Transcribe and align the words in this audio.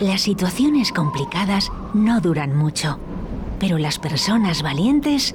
Las 0.00 0.20
situaciones 0.20 0.92
complicadas 0.92 1.72
no 1.92 2.20
duran 2.20 2.56
mucho, 2.56 3.00
pero 3.58 3.78
las 3.78 3.98
personas 3.98 4.62
valientes 4.62 5.34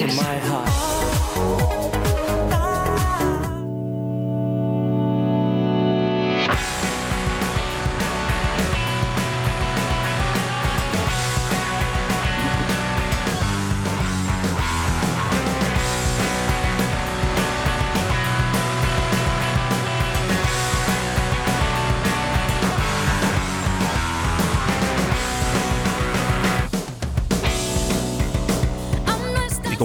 My 0.07 0.37
heart. 0.39 1.00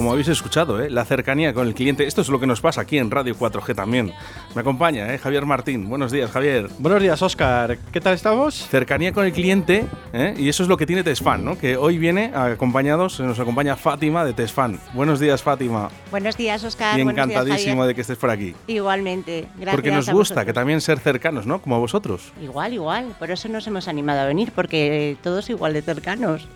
Como 0.07 0.13
habéis 0.13 0.29
escuchado, 0.29 0.81
¿eh? 0.81 0.89
la 0.89 1.03
cercanía 1.03 1.53
con 1.53 1.67
el 1.67 1.73
cliente. 1.73 2.07
Esto 2.07 2.21
es 2.21 2.29
lo 2.29 2.39
que 2.39 2.47
nos 2.47 2.61
pasa 2.61 2.79
aquí 2.79 2.97
en 2.97 3.11
Radio 3.11 3.35
4G 3.35 3.75
también. 3.75 4.13
Me 4.55 4.61
acompaña 4.61 5.13
¿eh? 5.13 5.17
Javier 5.17 5.45
Martín. 5.45 5.89
Buenos 5.89 6.13
días, 6.13 6.31
Javier. 6.31 6.69
Buenos 6.79 7.01
días, 7.01 7.21
Oscar. 7.21 7.77
¿Qué 7.91 7.99
tal 7.99 8.13
estamos? 8.13 8.69
Cercanía 8.69 9.11
con 9.11 9.25
el 9.25 9.33
cliente, 9.33 9.85
¿eh? 10.13 10.33
y 10.37 10.47
eso 10.47 10.63
es 10.63 10.69
lo 10.69 10.77
que 10.77 10.85
tiene 10.85 11.03
Tesfan, 11.03 11.43
¿no? 11.43 11.57
que 11.57 11.75
hoy 11.75 11.97
viene 11.97 12.31
acompañados, 12.33 13.19
nos 13.19 13.37
acompaña 13.37 13.75
Fátima 13.75 14.23
de 14.23 14.31
Tesfan. 14.31 14.79
Buenos 14.93 15.19
días, 15.19 15.43
Fátima. 15.43 15.89
Buenos 16.09 16.37
días, 16.37 16.63
Oscar. 16.63 16.97
Y 16.97 17.01
encantadísimo 17.01 17.85
de 17.85 17.93
que 17.93 17.99
estés 17.99 18.17
por 18.17 18.29
aquí. 18.29 18.55
Igualmente, 18.67 19.49
gracias. 19.55 19.75
Porque 19.75 19.91
nos 19.91 20.09
gusta 20.09 20.45
que 20.45 20.53
también 20.53 20.79
ser 20.79 20.99
cercanos, 20.99 21.45
¿no? 21.45 21.61
Como 21.61 21.81
vosotros. 21.81 22.31
Igual, 22.41 22.71
igual. 22.71 23.13
Por 23.19 23.29
eso 23.29 23.49
nos 23.49 23.67
hemos 23.67 23.89
animado 23.89 24.21
a 24.21 24.25
venir, 24.25 24.53
porque 24.55 25.17
todos 25.21 25.49
igual 25.49 25.73
de 25.73 25.81
cercanos. 25.81 26.47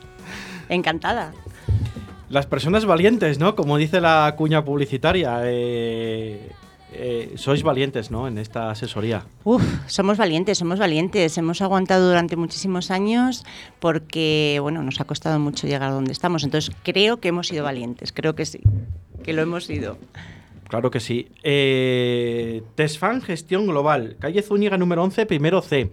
Encantada. 0.70 1.34
Las 2.32 2.46
personas 2.46 2.86
valientes, 2.86 3.40
¿no? 3.40 3.56
Como 3.56 3.78
dice 3.78 4.00
la 4.00 4.34
cuña 4.38 4.64
publicitaria. 4.64 5.42
Eh, 5.44 6.50
eh, 6.94 7.34
sois 7.36 7.62
valientes, 7.62 8.10
¿no? 8.10 8.26
En 8.26 8.38
esta 8.38 8.72
asesoría. 8.72 9.26
Uf, 9.44 9.62
somos 9.88 10.18
valientes, 10.18 10.58
somos 10.58 10.80
valientes. 10.80 11.38
Hemos 11.38 11.62
aguantado 11.62 12.08
durante 12.08 12.38
muchísimos 12.38 12.90
años 12.90 13.44
porque, 13.80 14.60
bueno, 14.62 14.82
nos 14.82 15.02
ha 15.02 15.04
costado 15.04 15.40
mucho 15.40 15.68
llegar 15.68 15.90
a 15.90 15.92
donde 15.92 16.14
estamos. 16.14 16.46
Entonces, 16.46 16.74
creo 16.84 17.18
que 17.18 17.28
hemos 17.28 17.48
sido 17.48 17.66
valientes, 17.66 18.14
creo 18.14 18.34
que 18.34 18.46
sí, 18.46 18.62
que 19.24 19.34
lo 19.34 19.42
hemos 19.42 19.66
sido. 19.66 19.98
Claro 20.70 20.90
que 20.90 21.02
sí. 21.02 21.28
Eh, 21.44 22.64
Tesfan 22.76 23.22
Gestión 23.22 23.68
Global, 23.68 24.16
calle 24.20 24.42
Zúñiga 24.42 24.78
número 24.78 25.04
11, 25.04 25.26
primero 25.26 25.62
C. 25.62 25.92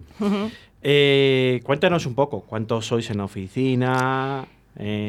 Eh, 0.83 1.61
cuéntanos 1.65 2.07
un 2.07 2.15
poco, 2.15 2.43
¿cuántos 2.43 2.87
sois 2.87 3.11
en 3.11 3.19
la 3.19 3.25
oficina? 3.25 4.47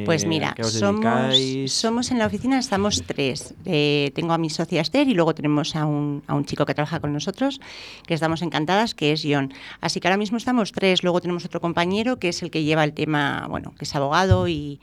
Pues 0.06 0.26
mira, 0.26 0.56
somos, 0.64 1.36
somos, 1.68 2.10
en 2.10 2.18
la 2.18 2.26
oficina, 2.26 2.58
estamos 2.58 3.04
tres. 3.06 3.54
Eh, 3.66 4.12
tengo 4.16 4.34
a 4.34 4.40
mi 4.40 4.50
socia 4.50 4.82
Esther 4.82 5.08
y 5.08 5.14
luego 5.14 5.36
tenemos 5.36 5.76
a 5.76 5.86
un, 5.86 6.24
a 6.26 6.34
un, 6.34 6.46
chico 6.46 6.66
que 6.66 6.74
trabaja 6.74 7.00
con 7.00 7.14
nosotros, 7.14 7.62
que 8.08 8.16
estamos 8.16 8.42
encantadas, 8.42 8.96
que 8.96 9.12
es 9.12 9.24
John. 9.24 9.54
Así 9.80 10.00
que 10.00 10.08
ahora 10.08 10.18
mismo 10.18 10.38
estamos 10.38 10.72
tres. 10.72 11.04
Luego 11.04 11.22
tenemos 11.22 11.46
otro 11.46 11.62
compañero 11.62 12.18
que 12.18 12.30
es 12.30 12.42
el 12.42 12.50
que 12.50 12.64
lleva 12.64 12.84
el 12.84 12.94
tema, 12.94 13.46
bueno, 13.48 13.76
que 13.78 13.86
es 13.86 13.96
abogado 13.96 14.48
y, 14.48 14.80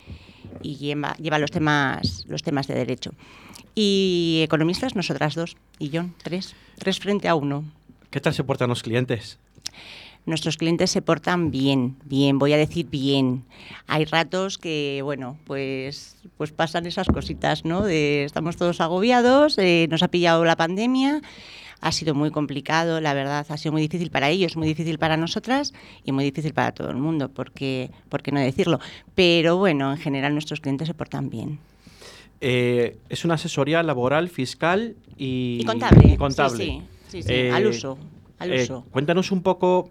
y 0.63 0.77
lleva, 0.77 1.15
lleva 1.17 1.41
los, 1.41 1.51
temas, 1.51 2.25
los 2.29 2.45
temas 2.45 2.69
de 2.69 2.75
derecho. 2.75 3.13
Y 3.75 4.43
economistas, 4.45 4.95
nosotras 4.95 5.35
dos. 5.35 5.57
Y 5.81 5.91
John, 5.93 6.15
tres. 6.23 6.55
Tres 6.79 7.01
frente 7.01 7.27
a 7.27 7.35
uno. 7.35 7.65
¿Qué 8.11 8.21
tal 8.21 8.35
se 8.35 8.45
portan 8.45 8.69
los 8.69 8.85
clientes? 8.85 9.39
Nuestros 10.27 10.57
clientes 10.57 10.91
se 10.91 11.03
portan 11.03 11.51
bien, 11.51 11.97
bien, 12.05 12.39
voy 12.39 12.53
a 12.53 12.57
decir 12.57 12.87
bien. 12.91 13.45
Hay 13.87 14.05
ratos 14.05 14.59
que, 14.59 15.01
bueno, 15.03 15.39
pues, 15.47 16.17
pues 16.37 16.53
pasan 16.53 16.85
esas 16.87 17.07
cositas, 17.07 17.65
¿no? 17.65 17.83
De, 17.83 18.25
estamos 18.25 18.57
todos 18.57 18.81
agobiados, 18.81 19.57
eh, 19.59 19.87
nos 19.89 20.03
ha 20.03 20.09
pillado 20.09 20.45
la 20.45 20.57
pandemia, 20.57 21.23
ha 21.81 21.93
sido 21.93 22.15
muy 22.15 22.31
complicado, 22.31 23.01
la 23.01 23.15
verdad, 23.15 23.47
ha 23.49 23.57
sido 23.57 23.73
muy 23.73 23.83
difícil 23.83 24.11
para 24.11 24.29
ellos, 24.29 24.57
muy 24.57 24.67
difícil 24.67 24.99
para 24.99 25.17
nosotras 25.17 25.73
y 26.05 26.13
muy 26.13 26.25
difícil 26.25 26.53
para 26.53 26.73
todo 26.73 26.91
el 26.91 26.97
mundo, 26.97 27.29
porque, 27.29 27.91
¿por 28.09 28.23
qué 28.23 28.33
no 28.33 28.41
decirlo? 28.41 28.81
Pero 29.15 29.57
bueno, 29.57 29.93
en 29.93 29.99
general 29.99 30.33
nuestros 30.33 30.61
clientes 30.61 30.89
se 30.89 30.95
portan 30.95 31.31
bien. 31.31 31.61
Eh, 32.41 32.99
es 33.09 33.25
una 33.25 33.35
asesoría 33.35 33.83
laboral, 33.83 34.29
fiscal 34.29 34.97
y, 35.17 35.65
contable. 35.65 36.17
Sí, 36.57 36.83
sí, 37.09 37.23
sí, 37.23 37.49
al 37.49 37.65
eh, 37.65 37.69
uso. 37.69 37.99
Al 38.39 38.53
uso. 38.53 38.85
cuéntanos 38.91 39.31
un 39.33 39.43
poco 39.43 39.89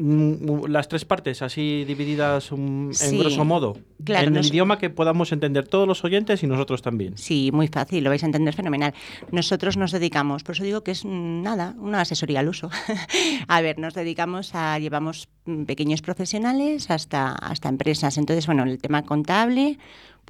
las 0.00 0.88
tres 0.88 1.04
partes 1.04 1.42
así 1.42 1.84
divididas 1.84 2.50
en 2.52 2.90
grosso 3.18 3.44
modo 3.44 3.76
en 4.06 4.36
el 4.36 4.46
idioma 4.46 4.78
que 4.78 4.88
podamos 4.88 5.32
entender 5.32 5.68
todos 5.68 5.86
los 5.86 6.04
oyentes 6.04 6.42
y 6.42 6.46
nosotros 6.46 6.82
también. 6.82 7.18
Sí 7.18 7.50
muy 7.52 7.68
fácil 7.68 8.02
lo 8.04 8.10
vais 8.10 8.22
a 8.22 8.26
entender 8.26 8.54
fenomenal. 8.54 8.94
Nosotros 9.30 9.76
nos 9.76 9.92
dedicamos 9.92 10.42
por 10.42 10.54
eso 10.54 10.64
digo 10.64 10.82
que 10.82 10.92
es 10.92 11.04
mm, 11.04 11.42
nada 11.42 11.74
una 11.78 12.00
asesoría 12.00 12.40
al 12.40 12.48
uso. 12.48 12.70
A 13.48 13.60
ver 13.60 13.78
nos 13.78 13.94
dedicamos 13.94 14.54
a 14.54 14.78
llevamos 14.78 15.28
mm, 15.44 15.64
pequeños 15.64 16.02
profesionales 16.02 16.90
hasta 16.90 17.32
hasta 17.32 17.68
empresas. 17.68 18.16
Entonces 18.16 18.46
bueno 18.46 18.64
el 18.64 18.78
tema 18.78 19.02
contable 19.02 19.78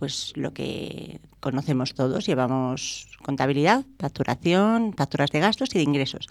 pues 0.00 0.32
lo 0.34 0.54
que 0.54 1.20
conocemos 1.40 1.94
todos, 1.94 2.26
llevamos 2.26 3.06
contabilidad, 3.22 3.84
facturación, 3.98 4.94
facturas 4.94 5.30
de 5.30 5.40
gastos 5.40 5.74
y 5.74 5.78
de 5.78 5.84
ingresos. 5.84 6.26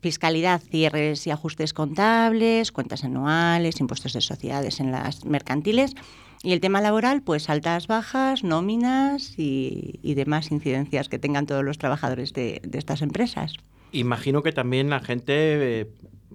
Fiscalidad, 0.00 0.62
cierres 0.62 1.26
y 1.26 1.30
ajustes 1.30 1.74
contables, 1.74 2.72
cuentas 2.72 3.04
anuales, 3.04 3.80
impuestos 3.80 4.14
de 4.14 4.22
sociedades 4.22 4.80
en 4.80 4.92
las 4.92 5.26
mercantiles. 5.26 5.94
Y 6.42 6.52
el 6.52 6.60
tema 6.60 6.80
laboral, 6.80 7.20
pues 7.22 7.50
altas, 7.50 7.86
bajas, 7.86 8.44
nóminas 8.44 9.34
y, 9.36 10.00
demás 10.02 10.50
incidencias 10.50 11.10
que 11.10 11.18
tengan 11.18 11.44
todos 11.44 11.62
los 11.62 11.76
trabajadores 11.76 12.32
de, 12.32 12.62
estas 12.72 13.02
empresas. 13.02 13.56
Imagino 13.92 14.42
que 14.42 14.52
también 14.52 14.88
la 14.88 15.00
gente 15.00 15.34
eh, 15.80 15.90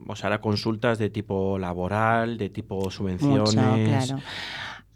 os 0.05 0.23
hará 0.23 0.41
consultas 0.41 0.99
de 0.99 1.09
tipo 1.09 1.57
laboral, 1.57 2.37
de 2.37 2.49
tipo 2.49 2.91
subvenciones. 2.91 3.55
claro. 3.55 4.21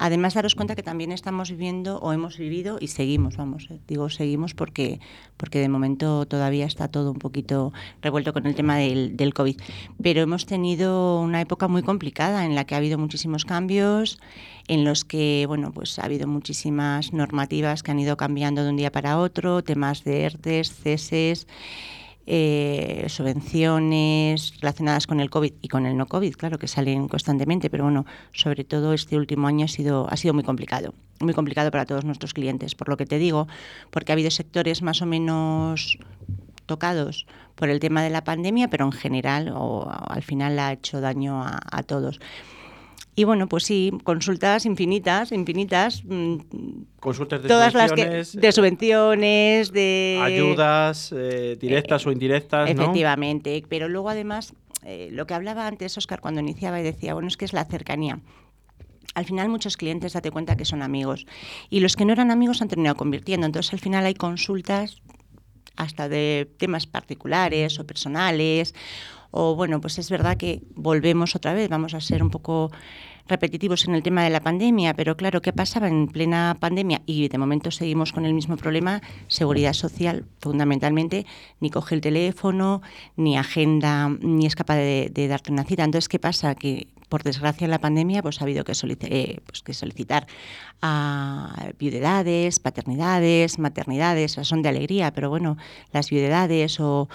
Además, 0.03 0.34
daros 0.34 0.56
cuenta 0.56 0.75
que 0.75 0.81
también 0.81 1.12
estamos 1.12 1.51
viviendo 1.51 2.00
o 2.00 2.12
hemos 2.12 2.35
vivido 2.35 2.79
y 2.81 2.88
seguimos, 2.88 3.38
vamos, 3.38 3.67
eh, 3.69 3.79
digo 3.88 4.09
seguimos 4.09 4.56
porque, 4.56 5.00
porque 5.38 5.59
de 5.59 5.69
momento 5.69 6.25
todavía 6.25 6.66
está 6.66 6.88
todo 6.88 7.12
un 7.12 7.19
poquito 7.19 7.72
revuelto 8.01 8.34
con 8.34 8.47
el 8.47 8.56
tema 8.56 8.78
del, 8.78 9.16
del 9.16 9.35
COVID. 9.35 9.61
Pero 10.01 10.22
hemos 10.23 10.47
tenido 10.47 11.22
una 11.22 11.40
época 11.40 11.67
muy 11.67 11.84
complicada 11.84 12.45
en 12.45 12.56
la 12.56 12.66
que 12.66 12.73
ha 12.73 12.79
habido 12.79 12.97
muchísimos 12.97 13.45
cambios, 13.45 14.19
en 14.67 14.85
los 14.85 15.06
que, 15.06 15.45
bueno, 15.47 15.72
pues 15.72 16.00
ha 16.00 16.06
habido 16.06 16.28
muchísimas 16.28 17.13
normativas 17.13 17.84
que 17.84 17.91
han 17.91 18.00
ido 18.00 18.17
cambiando 18.17 18.63
de 18.63 18.72
un 18.72 18.78
día 18.78 18.91
para 18.91 19.19
otro, 19.19 19.63
temas 19.63 20.03
de 20.03 20.23
ERTES, 20.23 20.73
ceses 20.73 21.45
eh, 22.33 23.07
subvenciones 23.09 24.53
relacionadas 24.61 25.05
con 25.05 25.19
el 25.19 25.29
COVID 25.29 25.51
y 25.61 25.67
con 25.67 25.85
el 25.85 25.97
no 25.97 26.05
COVID, 26.05 26.33
claro, 26.35 26.57
que 26.57 26.69
salen 26.69 27.09
constantemente, 27.09 27.69
pero 27.69 27.83
bueno, 27.83 28.05
sobre 28.31 28.63
todo 28.63 28.93
este 28.93 29.17
último 29.17 29.47
año 29.47 29.66
ha 29.66 29.67
sido, 29.67 30.07
ha 30.09 30.16
sido 30.16 30.33
muy 30.33 30.45
complicado, 30.45 30.93
muy 31.19 31.33
complicado 31.33 31.72
para 31.72 31.85
todos 31.85 32.05
nuestros 32.05 32.33
clientes, 32.33 32.73
por 32.73 32.87
lo 32.87 32.95
que 32.95 33.05
te 33.05 33.17
digo, 33.17 33.49
porque 33.89 34.13
ha 34.13 34.16
habido 34.16 34.31
sectores 34.31 34.81
más 34.81 35.01
o 35.01 35.05
menos 35.05 35.99
tocados 36.67 37.25
por 37.55 37.67
el 37.67 37.81
tema 37.81 38.01
de 38.01 38.11
la 38.11 38.23
pandemia, 38.23 38.69
pero 38.69 38.85
en 38.85 38.93
general 38.93 39.51
o 39.53 39.91
al 39.91 40.23
final 40.23 40.57
ha 40.59 40.72
hecho 40.72 41.01
daño 41.01 41.43
a 41.43 41.84
todos. 41.84 42.22
Y 43.22 43.23
bueno, 43.23 43.47
pues 43.47 43.66
sí, 43.66 43.91
consultas 44.03 44.66
infinitas, 44.66 45.32
infinitas. 45.32 46.03
Mm, 46.06 46.38
consultas 47.00 47.44
de 47.44 47.50
todas 47.50 47.72
subvenciones. 47.72 48.18
Las 48.18 48.32
que, 48.32 48.40
de 48.40 48.52
subvenciones, 48.52 49.72
de... 49.72 50.20
Ayudas 50.23 51.14
eh, 51.16 51.56
directas 51.62 52.08
o 52.08 52.12
indirectas, 52.12 52.68
Efectivamente, 52.68 53.64
pero 53.70 53.90
luego 53.90 54.09
además, 54.09 54.56
eh, 54.84 55.09
lo 55.12 55.28
que 55.28 55.35
hablaba 55.35 55.68
antes 55.68 55.96
Oscar 56.00 56.20
cuando 56.20 56.41
iniciaba 56.41 56.79
y 56.79 56.84
decía, 56.84 57.14
bueno, 57.14 57.28
es 57.28 57.38
que 57.38 57.46
es 57.46 57.53
la 57.53 57.64
cercanía. 57.66 58.20
Al 59.14 59.26
final 59.26 59.50
muchos 59.50 59.78
clientes 59.78 60.14
date 60.14 60.32
cuenta 60.32 60.58
que 60.58 60.66
son 60.66 60.82
amigos 60.82 61.28
y 61.70 61.82
los 61.82 61.96
que 61.96 62.06
no 62.06 62.14
eran 62.14 62.32
amigos 62.32 62.64
han 62.64 62.70
terminado 62.70 62.96
convirtiendo. 62.96 63.46
Entonces 63.46 63.72
al 63.72 63.79
final 63.79 64.03
hay 64.03 64.16
consultas 64.16 65.03
hasta 65.76 66.09
de 66.09 66.52
temas 66.58 66.88
particulares 66.88 67.78
o 67.78 67.85
personales 67.85 68.73
o 69.32 69.56
bueno, 69.56 69.79
pues 69.82 69.97
es 69.97 70.09
verdad 70.09 70.38
que 70.38 70.62
volvemos 70.76 71.35
otra 71.35 71.53
vez, 71.53 71.70
vamos 71.70 71.94
a 71.94 72.02
ser 72.02 72.22
un 72.22 72.29
poco 72.29 72.72
repetitivos 73.31 73.87
en 73.87 73.95
el 73.95 74.03
tema 74.03 74.23
de 74.23 74.29
la 74.29 74.41
pandemia, 74.41 74.93
pero 74.93 75.16
claro, 75.16 75.41
¿qué 75.41 75.53
pasaba 75.53 75.87
en 75.87 76.07
plena 76.07 76.57
pandemia? 76.59 77.01
Y 77.05 77.29
de 77.29 77.37
momento 77.37 77.72
seguimos 77.72 78.11
con 78.11 78.25
el 78.25 78.33
mismo 78.33 78.57
problema, 78.57 79.01
seguridad 79.28 79.73
social, 79.73 80.25
fundamentalmente, 80.39 81.25
ni 81.61 81.69
coge 81.72 81.95
el 81.95 82.01
teléfono, 82.01 82.81
ni 83.16 83.37
agenda, 83.37 84.09
ni 84.19 84.45
es 84.45 84.55
capaz 84.55 84.75
de, 84.75 85.28
darte 85.29 85.51
una 85.51 85.63
cita. 85.63 85.83
Entonces, 85.83 86.09
¿qué 86.09 86.19
pasa? 86.19 86.55
Que 86.55 86.87
por 87.07 87.23
desgracia 87.23 87.66
en 87.66 87.72
la 87.72 87.79
pandemia 87.79 88.22
pues 88.22 88.39
ha 88.39 88.43
habido 88.43 88.63
que, 88.63 88.73
eh, 88.73 89.39
pues, 89.45 89.61
que 89.63 89.73
solicitar 89.73 90.27
a 90.81 91.72
viudedades, 91.79 92.59
paternidades, 92.59 93.59
maternidades, 93.59 94.34
son 94.43 94.61
de 94.61 94.69
alegría, 94.69 95.11
pero 95.11 95.29
bueno, 95.29 95.57
las 95.93 96.09
viudedades 96.09 96.79
o 96.79 97.09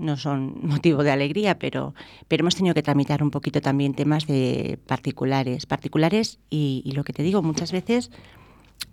no 0.00 0.16
son 0.16 0.58
motivo 0.62 1.04
de 1.04 1.10
alegría, 1.10 1.58
pero, 1.58 1.94
pero 2.28 2.42
hemos 2.42 2.56
tenido 2.56 2.74
que 2.74 2.82
tramitar 2.82 3.22
un 3.22 3.30
poquito 3.30 3.60
también 3.60 3.94
temas 3.94 4.26
de 4.26 4.78
particulares, 4.86 5.66
particulares 5.66 6.40
y, 6.50 6.90
lo 6.94 7.04
que 7.04 7.12
te 7.12 7.22
digo, 7.22 7.42
muchas 7.42 7.72
veces 7.72 8.10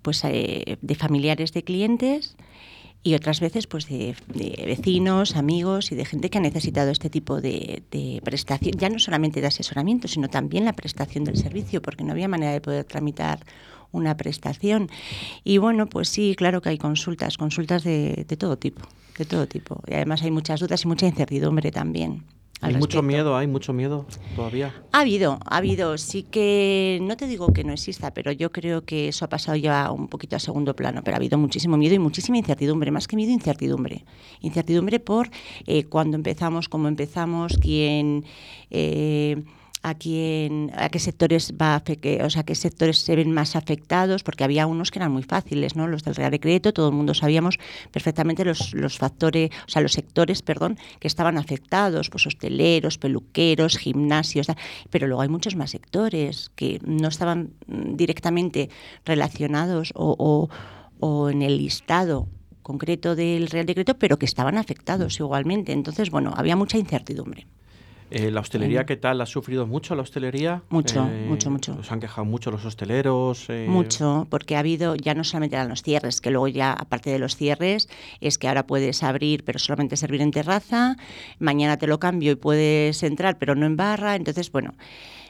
pues 0.02 0.22
eh, 0.24 0.76
de 0.80 0.94
familiares 0.94 1.52
de 1.52 1.64
clientes 1.64 2.36
y 3.02 3.14
otras 3.14 3.40
veces 3.40 3.66
pues 3.66 3.88
de, 3.88 4.14
vecinos, 4.66 5.36
amigos 5.36 5.92
y 5.92 5.94
de 5.94 6.04
gente 6.04 6.30
que 6.30 6.38
ha 6.38 6.40
necesitado 6.40 6.90
este 6.90 7.10
tipo 7.10 7.40
de, 7.40 7.82
de, 7.90 8.20
prestación, 8.24 8.74
ya 8.78 8.88
no 8.88 8.98
solamente 8.98 9.40
de 9.40 9.46
asesoramiento, 9.46 10.08
sino 10.08 10.28
también 10.28 10.64
la 10.64 10.72
prestación 10.72 11.24
del 11.24 11.36
servicio, 11.36 11.80
porque 11.80 12.04
no 12.04 12.12
había 12.12 12.28
manera 12.28 12.52
de 12.52 12.60
poder 12.60 12.84
tramitar 12.84 13.44
una 13.92 14.16
prestación. 14.16 14.90
Y 15.44 15.58
bueno, 15.58 15.86
pues 15.86 16.08
sí, 16.08 16.34
claro 16.36 16.60
que 16.60 16.70
hay 16.70 16.78
consultas, 16.78 17.38
consultas 17.38 17.84
de, 17.84 18.24
de 18.28 18.36
todo 18.36 18.58
tipo, 18.58 18.82
de 19.16 19.24
todo 19.24 19.46
tipo. 19.46 19.80
Y 19.86 19.94
además 19.94 20.22
hay 20.22 20.30
muchas 20.30 20.60
dudas 20.60 20.84
y 20.84 20.88
mucha 20.88 21.06
incertidumbre 21.06 21.70
también. 21.70 22.24
Hay 22.60 22.74
mucho 22.74 23.02
miedo, 23.02 23.36
hay 23.36 23.46
mucho 23.46 23.72
miedo 23.72 24.06
todavía. 24.34 24.74
Ha 24.92 25.00
habido, 25.00 25.38
ha 25.44 25.56
habido. 25.58 25.96
Sí 25.96 26.24
que 26.24 26.98
no 27.02 27.16
te 27.16 27.26
digo 27.26 27.52
que 27.52 27.62
no 27.62 27.72
exista, 27.72 28.12
pero 28.12 28.32
yo 28.32 28.50
creo 28.50 28.82
que 28.82 29.08
eso 29.08 29.24
ha 29.24 29.28
pasado 29.28 29.56
ya 29.56 29.92
un 29.92 30.08
poquito 30.08 30.34
a 30.36 30.40
segundo 30.40 30.74
plano. 30.74 31.02
Pero 31.04 31.14
ha 31.14 31.18
habido 31.18 31.38
muchísimo 31.38 31.76
miedo 31.76 31.94
y 31.94 31.98
muchísima 32.00 32.36
incertidumbre, 32.38 32.90
más 32.90 33.06
que 33.06 33.16
miedo, 33.16 33.30
incertidumbre. 33.30 34.04
Incertidumbre 34.40 34.98
por 34.98 35.30
eh, 35.66 35.84
cuándo 35.84 36.16
empezamos, 36.16 36.68
cómo 36.68 36.88
empezamos, 36.88 37.58
quién. 37.58 38.24
Eh, 38.70 39.44
a 39.82 39.94
quién, 39.94 40.70
a 40.74 40.88
qué 40.88 40.98
sectores 40.98 41.54
va 41.60 41.76
a 41.76 41.82
o 42.24 42.30
sea, 42.30 42.42
qué 42.42 42.54
sectores 42.54 42.98
se 42.98 43.16
ven 43.16 43.32
más 43.32 43.56
afectados, 43.56 44.22
porque 44.22 44.44
había 44.44 44.66
unos 44.66 44.90
que 44.90 44.98
eran 44.98 45.12
muy 45.12 45.22
fáciles, 45.22 45.76
¿no? 45.76 45.86
Los 45.86 46.02
del 46.04 46.14
Real 46.14 46.30
Decreto, 46.30 46.72
todo 46.72 46.88
el 46.88 46.94
mundo 46.94 47.14
sabíamos 47.14 47.58
perfectamente 47.92 48.44
los, 48.44 48.74
los 48.74 48.98
factores, 48.98 49.50
o 49.66 49.70
sea, 49.70 49.82
los 49.82 49.92
sectores, 49.92 50.42
perdón, 50.42 50.78
que 51.00 51.08
estaban 51.08 51.38
afectados, 51.38 52.10
pues 52.10 52.26
hosteleros, 52.26 52.98
peluqueros, 52.98 53.78
gimnasios, 53.78 54.46
pero 54.90 55.06
luego 55.06 55.22
hay 55.22 55.28
muchos 55.28 55.56
más 55.56 55.70
sectores 55.70 56.50
que 56.54 56.80
no 56.84 57.08
estaban 57.08 57.50
directamente 57.66 58.70
relacionados 59.04 59.92
o, 59.94 60.48
o 61.00 61.30
en 61.30 61.42
el 61.42 61.58
listado 61.58 62.28
concreto 62.62 63.16
del 63.16 63.48
Real 63.48 63.64
Decreto, 63.64 63.98
pero 63.98 64.18
que 64.18 64.26
estaban 64.26 64.58
afectados 64.58 65.18
igualmente. 65.20 65.72
Entonces, 65.72 66.10
bueno, 66.10 66.34
había 66.36 66.54
mucha 66.54 66.76
incertidumbre. 66.76 67.46
Eh, 68.10 68.30
¿La 68.30 68.40
hostelería 68.40 68.86
qué 68.86 68.96
tal? 68.96 69.20
¿Ha 69.20 69.26
sufrido 69.26 69.66
mucho 69.66 69.94
la 69.94 70.02
hostelería? 70.02 70.62
Mucho, 70.70 71.06
eh, 71.10 71.26
mucho, 71.28 71.50
mucho. 71.50 71.76
¿Os 71.78 71.92
han 71.92 72.00
quejado 72.00 72.24
mucho 72.24 72.50
los 72.50 72.64
hosteleros? 72.64 73.46
Eh? 73.48 73.66
Mucho, 73.68 74.26
porque 74.30 74.56
ha 74.56 74.60
habido, 74.60 74.94
ya 74.94 75.14
no 75.14 75.24
solamente 75.24 75.56
eran 75.56 75.68
los 75.68 75.82
cierres, 75.82 76.20
que 76.20 76.30
luego 76.30 76.48
ya, 76.48 76.72
aparte 76.72 77.10
de 77.10 77.18
los 77.18 77.36
cierres, 77.36 77.88
es 78.20 78.38
que 78.38 78.48
ahora 78.48 78.66
puedes 78.66 79.02
abrir, 79.02 79.44
pero 79.44 79.58
solamente 79.58 79.96
servir 79.96 80.22
en 80.22 80.30
terraza, 80.30 80.96
mañana 81.38 81.76
te 81.76 81.86
lo 81.86 81.98
cambio 81.98 82.32
y 82.32 82.36
puedes 82.36 83.02
entrar, 83.02 83.38
pero 83.38 83.54
no 83.54 83.66
en 83.66 83.76
barra. 83.76 84.16
Entonces, 84.16 84.50
bueno, 84.50 84.74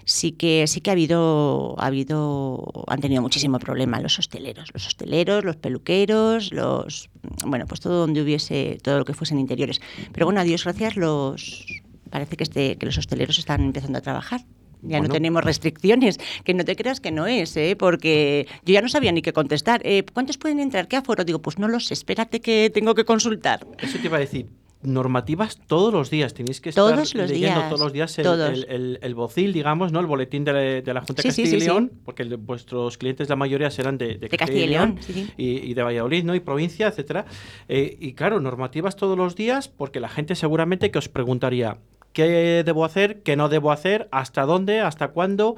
sí 0.05 0.33
que 0.33 0.67
sí 0.67 0.81
que 0.81 0.91
ha 0.91 0.93
habido 0.93 1.75
ha 1.79 1.87
habido 1.87 2.65
han 2.87 3.01
tenido 3.01 3.21
muchísimo 3.21 3.59
problema 3.59 4.01
los 4.01 4.19
hosteleros 4.19 4.71
los 4.73 4.87
hosteleros 4.87 5.45
los 5.45 5.57
peluqueros 5.57 6.51
los 6.51 7.11
bueno 7.45 7.67
pues 7.67 7.81
todo 7.81 7.99
donde 7.99 8.23
hubiese 8.23 8.79
todo 8.83 8.99
lo 8.99 9.05
que 9.05 9.13
fuesen 9.13 9.39
interiores 9.39 9.83
pero 10.13 10.25
bueno 10.25 10.41
a 10.41 10.45
Dios 10.45 10.65
gracias 10.65 10.97
los 10.97 11.67
parece 12.09 12.37
que, 12.37 12.45
este, 12.45 12.77
que 12.77 12.87
los 12.87 12.99
hosteleros 12.99 13.39
están 13.39 13.63
empezando 13.63 13.99
a 13.99 14.01
trabajar. 14.01 14.43
Ya 14.83 15.01
no 15.01 15.09
tenemos 15.09 15.43
restricciones, 15.43 16.19
que 16.45 16.55
no 16.55 16.65
te 16.65 16.77
creas 16.77 17.01
que 17.01 17.11
no 17.11 17.27
es, 17.27 17.57
¿eh? 17.57 17.75
porque 17.77 18.47
yo 18.65 18.75
ya 18.75 18.81
no 18.81 18.89
sabía 18.89 19.11
ni 19.11 19.23
qué 19.23 19.33
contestar. 19.33 19.81
Eh, 19.85 20.05
¿Cuántos 20.13 20.39
pueden 20.39 20.61
entrar? 20.61 20.87
¿Qué 20.87 20.97
aforo? 20.97 21.25
Digo, 21.25 21.41
pues 21.41 21.59
no 21.59 21.67
lo 21.67 21.81
sé, 21.81 21.95
espérate 21.95 22.41
que 22.41 22.71
tengo 22.73 22.95
que 22.95 23.05
consultar. 23.05 23.67
Eso 23.79 23.99
te 23.99 24.07
iba 24.07 24.19
a 24.19 24.21
decir, 24.21 24.47
normativas 24.83 25.59
todos 25.67 25.93
los 25.93 26.11
días. 26.11 26.35
Tenéis 26.35 26.61
que 26.61 26.69
estar 26.69 26.85
todos 26.85 26.97
los 26.97 27.15
leyendo 27.15 27.63
todos 27.63 27.81
los 27.81 27.93
días 27.93 28.19
el, 28.19 28.99
el, 29.03 29.15
bocil, 29.15 29.53
digamos, 29.53 29.93
¿no? 29.93 30.01
El 30.01 30.07
boletín 30.07 30.45
de 30.45 30.83
la, 30.85 31.01
Junta 31.01 31.23
de 31.23 31.29
Castilla 31.29 31.57
y 31.57 31.61
León, 31.61 31.93
porque 32.05 32.25
vuestros 32.25 32.99
clientes 32.99 33.29
la 33.29 33.37
mayoría 33.37 33.71
serán 33.71 33.99
de, 33.99 34.19
Castilla, 34.29 34.65
y 34.65 34.69
León, 34.69 34.99
y, 35.37 35.75
de 35.75 35.83
Valladolid, 35.83 36.25
¿no? 36.25 36.35
Y 36.35 36.41
provincia, 36.41 36.89
etcétera. 36.89 37.27
Eh, 37.69 37.97
y 38.01 38.13
claro, 38.13 38.41
normativas 38.41 38.97
todos 38.97 39.17
los 39.17 39.35
días, 39.35 39.69
porque 39.69 40.01
la 40.01 40.09
gente 40.09 40.35
seguramente 40.35 40.91
que 40.91 40.99
os 40.99 41.09
preguntaría, 41.09 41.79
qué 42.13 42.63
debo 42.65 42.85
hacer, 42.85 43.23
qué 43.23 43.37
no 43.37 43.49
debo 43.49 43.73
hacer, 43.73 44.09
hasta 44.11 44.43
dónde, 44.43 44.81
hasta 44.81 45.09
cuándo. 45.09 45.57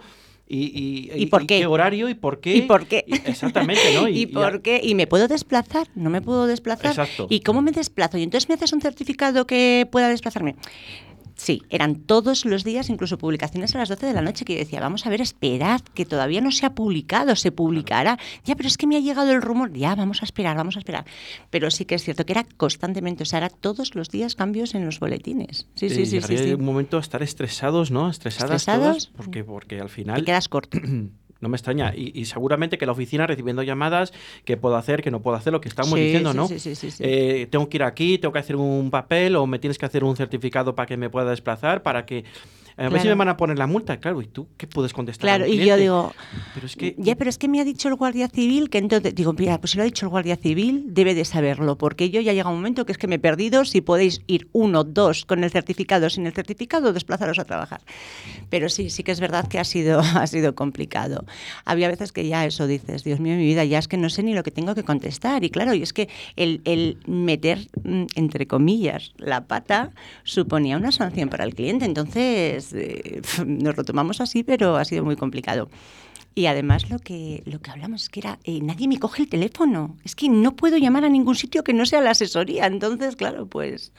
Y, 0.52 1.12
y, 1.14 1.26
por 1.26 1.46
qué? 1.46 1.64
horario 1.66 2.08
y 2.08 2.14
por 2.14 2.40
qué. 2.40 2.56
¿Y 2.56 2.62
por 2.62 2.86
qué? 2.86 3.04
exactamente, 3.24 3.94
¿no? 3.94 4.08
Y, 4.08 4.26
por 4.26 4.62
qué? 4.62 4.80
¿Y 4.82 4.96
me 4.96 5.06
puedo 5.06 5.28
desplazar? 5.28 5.86
¿No 5.94 6.10
me 6.10 6.22
puedo 6.22 6.48
desplazar? 6.48 6.90
Exacto. 6.90 7.28
¿Y 7.30 7.40
cómo 7.40 7.62
me 7.62 7.70
desplazo? 7.70 8.18
¿Y 8.18 8.24
entonces 8.24 8.48
me 8.48 8.56
haces 8.56 8.72
un 8.72 8.80
certificado 8.80 9.46
que 9.46 9.88
pueda 9.92 10.08
desplazarme? 10.08 10.56
Sí, 11.40 11.62
eran 11.70 11.94
todos 11.94 12.44
los 12.44 12.64
días, 12.64 12.90
incluso 12.90 13.16
publicaciones 13.16 13.74
a 13.74 13.78
las 13.78 13.88
12 13.88 14.04
de 14.04 14.12
la 14.12 14.20
noche, 14.20 14.44
que 14.44 14.52
yo 14.52 14.58
decía, 14.58 14.78
vamos 14.78 15.06
a 15.06 15.08
ver, 15.08 15.22
esperad, 15.22 15.80
que 15.94 16.04
todavía 16.04 16.42
no 16.42 16.52
se 16.52 16.66
ha 16.66 16.74
publicado, 16.74 17.34
se 17.34 17.50
publicará. 17.50 18.18
Ya, 18.44 18.56
pero 18.56 18.68
es 18.68 18.76
que 18.76 18.86
me 18.86 18.96
ha 18.96 19.00
llegado 19.00 19.32
el 19.32 19.40
rumor, 19.40 19.72
ya, 19.72 19.94
vamos 19.94 20.20
a 20.20 20.26
esperar, 20.26 20.54
vamos 20.54 20.76
a 20.76 20.80
esperar. 20.80 21.06
Pero 21.48 21.70
sí 21.70 21.86
que 21.86 21.94
es 21.94 22.04
cierto 22.04 22.26
que 22.26 22.34
era 22.34 22.44
constantemente, 22.58 23.22
o 23.22 23.26
sea, 23.26 23.38
era 23.38 23.48
todos 23.48 23.94
los 23.94 24.10
días 24.10 24.34
cambios 24.34 24.74
en 24.74 24.84
los 24.84 25.00
boletines. 25.00 25.66
Sí, 25.76 25.88
sí, 25.88 26.04
sí. 26.04 26.20
sí, 26.20 26.36
sí, 26.36 26.52
un 26.52 26.62
momento 26.62 26.98
estar 26.98 27.22
estresados, 27.22 27.90
¿no? 27.90 28.10
Estresadas 28.10 28.60
¿Estresados? 28.60 29.06
todas, 29.06 29.16
porque, 29.16 29.42
porque 29.42 29.80
al 29.80 29.88
final... 29.88 30.16
Te 30.16 30.24
quedas 30.26 30.50
corto. 30.50 30.78
No 31.40 31.48
me 31.48 31.56
extraña. 31.56 31.94
Y, 31.94 32.24
seguramente 32.26 32.76
que 32.78 32.86
la 32.86 32.92
oficina 32.92 33.26
recibiendo 33.26 33.62
llamadas, 33.62 34.12
que 34.44 34.56
puedo 34.56 34.76
hacer, 34.76 35.02
que 35.02 35.10
no 35.10 35.22
puedo 35.22 35.36
hacer, 35.36 35.52
lo 35.52 35.60
que 35.60 35.68
estamos 35.68 35.94
diciendo, 35.94 36.34
¿no? 36.34 36.46
Sí, 36.48 36.58
sí, 36.58 36.74
sí, 36.74 36.90
eh, 37.00 37.46
tengo 37.50 37.68
que 37.68 37.78
ir 37.78 37.82
aquí, 37.82 38.18
tengo 38.18 38.32
que 38.32 38.38
hacer 38.38 38.56
un 38.56 38.90
papel 38.90 39.36
o 39.36 39.46
me 39.46 39.58
tienes 39.58 39.78
que 39.78 39.86
hacer 39.86 40.04
un 40.04 40.16
certificado 40.16 40.74
para 40.74 40.86
que 40.86 40.96
me 40.96 41.08
pueda 41.08 41.30
desplazar, 41.30 41.82
para 41.82 42.04
que 42.04 42.24
a 42.80 42.88
ver 42.88 43.02
si 43.02 43.08
me 43.08 43.14
van 43.14 43.28
a 43.28 43.36
poner 43.36 43.58
la 43.58 43.66
multa, 43.66 43.98
claro, 43.98 44.22
¿y 44.22 44.26
tú 44.26 44.48
qué 44.56 44.66
puedes 44.66 44.94
contestar? 44.94 45.22
Claro, 45.22 45.46
y 45.46 45.64
yo 45.64 45.76
digo, 45.76 46.14
pero 46.54 46.66
es 46.66 46.76
que... 46.76 46.94
Ya, 46.96 47.14
pero 47.14 47.28
es 47.28 47.36
que 47.36 47.46
me 47.46 47.60
ha 47.60 47.64
dicho 47.64 47.88
el 47.88 47.94
guardia 47.94 48.28
civil 48.28 48.70
que 48.70 48.78
entonces, 48.78 49.14
digo, 49.14 49.34
mira, 49.34 49.60
pues 49.60 49.72
si 49.72 49.76
lo 49.76 49.82
ha 49.82 49.84
dicho 49.84 50.06
el 50.06 50.10
guardia 50.10 50.36
civil, 50.36 50.86
debe 50.88 51.14
de 51.14 51.26
saberlo, 51.26 51.76
porque 51.76 52.08
yo 52.08 52.22
ya 52.22 52.32
llega 52.32 52.48
un 52.48 52.56
momento 52.56 52.86
que 52.86 52.92
es 52.92 52.98
que 52.98 53.06
me 53.06 53.16
he 53.16 53.18
perdido 53.18 53.66
si 53.66 53.82
podéis 53.82 54.22
ir 54.26 54.48
uno, 54.52 54.84
dos 54.84 55.26
con 55.26 55.44
el 55.44 55.50
certificado, 55.50 56.08
sin 56.08 56.26
el 56.26 56.32
certificado, 56.32 56.94
desplazaros 56.94 57.38
a 57.38 57.44
trabajar. 57.44 57.82
Pero 58.48 58.70
sí, 58.70 58.88
sí 58.88 59.02
que 59.02 59.12
es 59.12 59.20
verdad 59.20 59.46
que 59.46 59.58
ha 59.58 59.64
sido, 59.64 60.00
ha 60.14 60.26
sido 60.26 60.54
complicado. 60.54 61.26
Había 61.66 61.88
veces 61.88 62.12
que 62.12 62.26
ya 62.26 62.46
eso 62.46 62.66
dices, 62.66 63.04
Dios 63.04 63.20
mío, 63.20 63.36
mi 63.36 63.44
vida, 63.44 63.64
ya 63.64 63.78
es 63.78 63.88
que 63.88 63.98
no 63.98 64.08
sé 64.08 64.22
ni 64.22 64.32
lo 64.32 64.42
que 64.42 64.50
tengo 64.50 64.74
que 64.74 64.84
contestar. 64.84 65.44
Y 65.44 65.50
claro, 65.50 65.74
y 65.74 65.82
es 65.82 65.92
que 65.92 66.08
el, 66.36 66.62
el 66.64 66.96
meter, 67.06 67.68
mm, 67.84 68.04
entre 68.14 68.46
comillas, 68.46 69.12
la 69.18 69.46
pata 69.46 69.90
suponía 70.24 70.78
una 70.78 70.92
sanción 70.92 71.28
para 71.28 71.44
el 71.44 71.54
cliente. 71.54 71.84
Entonces, 71.84 72.69
eh, 72.74 73.22
nos 73.46 73.76
lo 73.76 73.84
tomamos 73.84 74.20
así, 74.20 74.42
pero 74.42 74.76
ha 74.76 74.84
sido 74.84 75.04
muy 75.04 75.16
complicado. 75.16 75.68
Y 76.34 76.46
además 76.46 76.88
lo 76.90 76.98
que, 76.98 77.42
lo 77.44 77.60
que 77.60 77.70
hablamos 77.70 78.04
es 78.04 78.08
que 78.08 78.20
era, 78.20 78.38
eh, 78.44 78.60
nadie 78.62 78.86
me 78.86 78.98
coge 78.98 79.22
el 79.22 79.28
teléfono, 79.28 79.96
es 80.04 80.14
que 80.14 80.28
no 80.28 80.54
puedo 80.54 80.76
llamar 80.76 81.04
a 81.04 81.08
ningún 81.08 81.34
sitio 81.34 81.64
que 81.64 81.72
no 81.72 81.86
sea 81.86 82.00
la 82.00 82.10
asesoría. 82.10 82.66
Entonces, 82.66 83.16
claro, 83.16 83.46
pues 83.46 83.92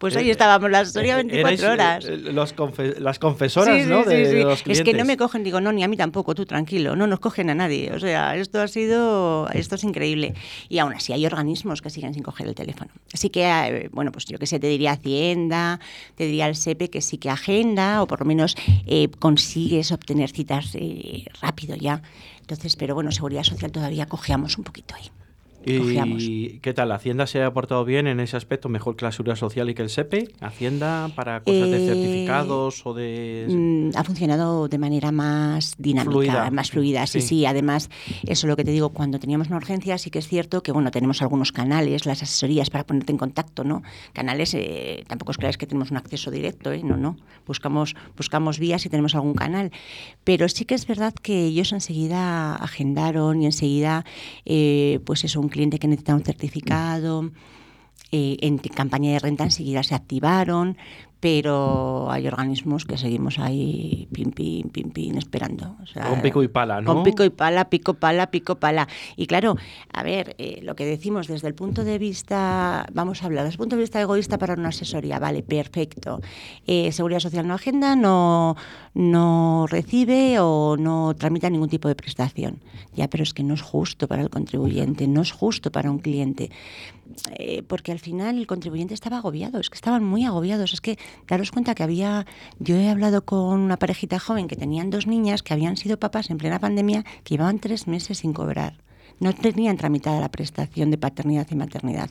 pues 0.00 0.16
ahí 0.16 0.28
eh, 0.28 0.30
estábamos, 0.32 0.70
la 0.70 0.80
asesoría 0.80 1.16
24 1.16 1.66
eh, 1.66 1.70
horas. 1.70 2.04
Eh, 2.06 2.16
los 2.16 2.54
las 2.98 3.18
confesoras, 3.18 3.86
¿no? 3.86 4.02
de, 4.02 4.44
los 4.44 4.62
es 4.66 4.80
que 4.80 4.94
no 4.94 5.04
me 5.04 5.18
cogen, 5.18 5.44
digo, 5.44 5.60
no, 5.60 5.72
ni 5.72 5.84
a 5.84 5.88
mí 5.88 5.96
tampoco, 5.98 6.34
tú 6.34 6.46
tranquilo, 6.46 6.96
no 6.96 7.06
nos 7.06 7.20
cogen 7.20 7.50
a 7.50 7.54
nadie. 7.54 7.92
O 7.92 8.00
sea, 8.00 8.34
esto 8.34 8.62
ha 8.62 8.68
sido, 8.68 9.46
esto 9.52 9.74
es 9.74 9.84
increíble. 9.84 10.32
Y 10.70 10.78
aún 10.78 10.94
así 10.94 11.12
hay 11.12 11.26
organismos 11.26 11.82
que 11.82 11.90
siguen 11.90 12.14
sin 12.14 12.22
coger 12.22 12.46
el 12.46 12.54
teléfono. 12.54 12.90
Así 13.12 13.28
que, 13.28 13.90
bueno, 13.92 14.10
pues 14.10 14.24
yo 14.24 14.38
que 14.38 14.46
sé, 14.46 14.58
te 14.58 14.68
diría 14.68 14.92
Hacienda, 14.92 15.80
te 16.14 16.24
diría 16.24 16.48
el 16.48 16.56
SEPE 16.56 16.88
que 16.88 17.02
sí 17.02 17.18
que 17.18 17.28
agenda 17.28 18.02
o 18.02 18.06
por 18.06 18.20
lo 18.20 18.24
menos 18.24 18.56
consigues 19.18 19.92
obtener 19.92 20.30
citas 20.30 20.74
rápido 21.42 21.76
ya. 21.76 22.00
Entonces, 22.40 22.74
pero 22.74 22.94
bueno, 22.94 23.12
Seguridad 23.12 23.42
Social 23.42 23.70
todavía 23.70 24.06
cojeamos 24.06 24.56
un 24.56 24.64
poquito 24.64 24.94
ahí. 24.94 25.10
¿Y 25.62 26.58
qué 26.60 26.72
tal? 26.72 26.90
¿Hacienda 26.92 27.26
se 27.26 27.42
ha 27.42 27.52
portado 27.52 27.84
bien 27.84 28.06
en 28.06 28.18
ese 28.20 28.36
aspecto, 28.36 28.68
mejor 28.70 28.96
que 28.96 29.04
la 29.04 29.12
Seguridad 29.12 29.36
Social 29.36 29.68
y 29.68 29.74
que 29.74 29.82
el 29.82 29.90
SEPE? 29.90 30.28
¿Hacienda 30.40 31.10
para 31.14 31.40
cosas 31.42 31.70
de 31.70 31.82
Eh, 31.84 31.86
certificados 31.86 32.86
o 32.86 32.94
de...? 32.94 33.46
Mm, 33.48 33.90
ha 33.94 34.02
funcionado 34.04 34.68
de 34.68 34.78
manera 34.78 35.12
más 35.12 35.74
dinámica, 35.76 36.10
Fluida. 36.12 36.50
más 36.50 36.70
fluida. 36.70 37.06
Sí, 37.06 37.20
Sí. 37.20 37.28
sí, 37.28 37.46
Además, 37.46 37.90
eso 38.22 38.46
es 38.46 38.48
lo 38.48 38.56
que 38.56 38.64
te 38.64 38.70
digo, 38.70 38.90
cuando 38.90 39.18
teníamos 39.18 39.48
una 39.48 39.58
urgencia, 39.58 39.98
sí 39.98 40.10
que 40.10 40.18
es 40.20 40.28
cierto 40.28 40.62
que, 40.62 40.72
bueno, 40.72 40.90
tenemos 40.90 41.20
algunos 41.20 41.52
canales, 41.52 42.06
las 42.06 42.22
asesorías 42.22 42.70
para 42.70 42.84
ponerte 42.86 43.12
en 43.12 43.18
contacto, 43.18 43.62
¿no? 43.62 43.82
Canales, 44.14 44.54
eh, 44.54 45.04
tampoco 45.08 45.30
os 45.32 45.36
creáis 45.36 45.58
que 45.58 45.66
tenemos 45.66 45.90
un 45.90 45.98
acceso 45.98 46.30
directo, 46.30 46.72
¿eh? 46.72 46.80
No, 46.82 46.96
no. 46.96 47.16
Buscamos, 47.46 47.96
buscamos 48.16 48.58
vías 48.58 48.86
y 48.86 48.88
tenemos 48.88 49.14
algún 49.14 49.34
canal. 49.34 49.72
Pero 50.24 50.48
sí 50.48 50.64
que 50.64 50.74
es 50.74 50.86
verdad 50.86 51.12
que 51.12 51.44
ellos 51.46 51.72
enseguida 51.72 52.54
agendaron 52.54 53.42
y 53.42 53.46
enseguida, 53.46 54.04
eh, 54.46 55.00
pues 55.04 55.24
eso, 55.24 55.40
un 55.40 55.49
cliente 55.50 55.78
que 55.78 55.88
necesita 55.88 56.14
un 56.14 56.24
certificado, 56.24 57.30
eh, 58.12 58.36
en 58.40 58.58
campaña 58.58 59.12
de 59.12 59.18
renta 59.18 59.44
enseguida 59.44 59.82
se 59.82 59.94
activaron, 59.94 60.76
pero 61.20 62.10
hay 62.10 62.26
organismos 62.26 62.86
que 62.86 62.96
seguimos 62.96 63.38
ahí 63.38 64.08
pim, 64.10 64.30
pim, 64.30 64.70
pim, 64.70 64.90
pim, 64.90 65.18
esperando. 65.18 65.76
O 65.82 65.86
sea, 65.86 66.08
Con 66.08 66.22
pico 66.22 66.42
y 66.42 66.48
pala, 66.48 66.80
¿no? 66.80 66.94
Con 66.94 67.04
pico 67.04 67.22
y 67.24 67.30
pala, 67.30 67.68
pico, 67.68 67.94
pala, 67.94 68.30
pico, 68.30 68.56
pala. 68.56 68.88
Y 69.16 69.26
claro, 69.26 69.56
a 69.92 70.02
ver, 70.02 70.34
eh, 70.38 70.60
lo 70.62 70.74
que 70.74 70.86
decimos 70.86 71.28
desde 71.28 71.46
el 71.46 71.54
punto 71.54 71.84
de 71.84 71.98
vista, 71.98 72.86
vamos 72.92 73.22
a 73.22 73.26
hablar, 73.26 73.44
desde 73.44 73.54
el 73.54 73.58
punto 73.58 73.76
de 73.76 73.82
vista 73.82 74.00
egoísta 74.00 74.38
para 74.38 74.54
una 74.54 74.70
asesoría, 74.70 75.18
vale, 75.18 75.42
perfecto. 75.42 76.20
Eh, 76.66 76.90
Seguridad 76.92 77.20
Social 77.20 77.46
no 77.46 77.54
agenda, 77.54 77.94
no, 77.96 78.56
no 78.94 79.66
recibe 79.68 80.38
o 80.40 80.76
no 80.78 81.14
tramita 81.14 81.50
ningún 81.50 81.68
tipo 81.68 81.88
de 81.88 81.94
prestación. 81.94 82.60
Ya, 82.94 83.08
pero 83.08 83.22
es 83.22 83.34
que 83.34 83.42
no 83.42 83.54
es 83.54 83.62
justo 83.62 84.08
para 84.08 84.22
el 84.22 84.30
contribuyente, 84.30 85.06
no 85.06 85.20
es 85.20 85.32
justo 85.32 85.70
para 85.70 85.90
un 85.90 85.98
cliente. 85.98 86.50
Eh, 87.36 87.62
porque 87.66 87.92
al 87.92 87.98
final 87.98 88.38
el 88.38 88.46
contribuyente 88.46 88.94
estaba 88.94 89.18
agobiado, 89.18 89.58
es 89.60 89.70
que 89.70 89.74
estaban 89.74 90.04
muy 90.04 90.24
agobiados. 90.24 90.72
Es 90.72 90.80
que 90.80 90.98
daros 91.28 91.50
cuenta 91.50 91.74
que 91.74 91.82
había, 91.82 92.26
yo 92.58 92.76
he 92.76 92.88
hablado 92.88 93.24
con 93.24 93.60
una 93.60 93.78
parejita 93.78 94.18
joven 94.18 94.48
que 94.48 94.56
tenían 94.56 94.90
dos 94.90 95.06
niñas 95.06 95.42
que 95.42 95.54
habían 95.54 95.76
sido 95.76 95.98
papás 95.98 96.30
en 96.30 96.38
plena 96.38 96.58
pandemia 96.58 97.04
que 97.24 97.34
llevaban 97.34 97.58
tres 97.58 97.86
meses 97.86 98.18
sin 98.18 98.32
cobrar. 98.32 98.74
No 99.18 99.34
tenían 99.34 99.76
tramitada 99.76 100.20
la 100.20 100.30
prestación 100.30 100.90
de 100.90 100.98
paternidad 100.98 101.46
y 101.50 101.54
maternidad. 101.54 102.10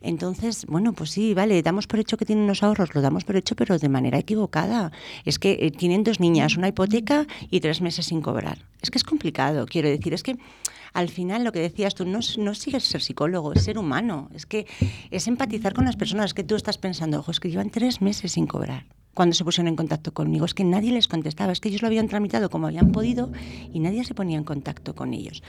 Entonces, 0.00 0.66
bueno, 0.66 0.92
pues 0.92 1.10
sí, 1.10 1.34
vale, 1.34 1.62
damos 1.62 1.86
por 1.86 1.98
hecho 1.98 2.16
que 2.16 2.24
tienen 2.24 2.44
unos 2.44 2.62
ahorros, 2.62 2.94
lo 2.94 3.00
damos 3.00 3.24
por 3.24 3.36
hecho, 3.36 3.56
pero 3.56 3.78
de 3.78 3.88
manera 3.88 4.18
equivocada. 4.18 4.92
Es 5.24 5.38
que 5.38 5.58
eh, 5.60 5.70
tienen 5.70 6.04
dos 6.04 6.20
niñas, 6.20 6.56
una 6.56 6.68
hipoteca 6.68 7.26
y 7.50 7.60
tres 7.60 7.80
meses 7.80 8.06
sin 8.06 8.20
cobrar. 8.20 8.58
Es 8.80 8.90
que 8.90 8.98
es 8.98 9.04
complicado, 9.04 9.66
quiero 9.66 9.88
decir, 9.88 10.14
es 10.14 10.22
que 10.22 10.36
al 10.94 11.08
final 11.08 11.44
lo 11.44 11.52
que 11.52 11.60
decías 11.60 11.94
tú, 11.94 12.04
no, 12.04 12.18
es- 12.18 12.38
no 12.38 12.54
sigues 12.54 12.84
ser 12.84 13.00
psicólogo, 13.02 13.52
es 13.52 13.62
ser 13.64 13.78
humano, 13.78 14.28
es 14.34 14.46
que 14.46 14.66
es 15.10 15.26
empatizar 15.28 15.72
con 15.74 15.84
las 15.84 15.96
personas, 15.96 16.34
que 16.34 16.44
tú 16.44 16.54
estás 16.56 16.78
pensando, 16.78 17.18
ojo, 17.20 17.30
es 17.30 17.40
que 17.40 17.50
llevan 17.50 17.70
tres 17.70 18.00
meses 18.00 18.32
sin 18.32 18.46
cobrar. 18.46 18.84
Cuando 19.14 19.34
se 19.34 19.44
pusieron 19.44 19.68
en 19.68 19.76
contacto 19.76 20.12
conmigo, 20.14 20.44
es 20.46 20.54
que 20.54 20.64
nadie 20.64 20.90
les 20.92 21.06
contestaba, 21.08 21.52
es 21.52 21.60
que 21.60 21.68
ellos 21.68 21.82
lo 21.82 21.88
habían 21.88 22.08
tramitado 22.08 22.48
como 22.48 22.66
habían 22.66 22.92
podido 22.92 23.30
y 23.72 23.78
nadie 23.80 24.04
se 24.04 24.14
ponía 24.14 24.38
en 24.38 24.44
contacto 24.44 24.94
con 24.94 25.12
ellos. 25.12 25.42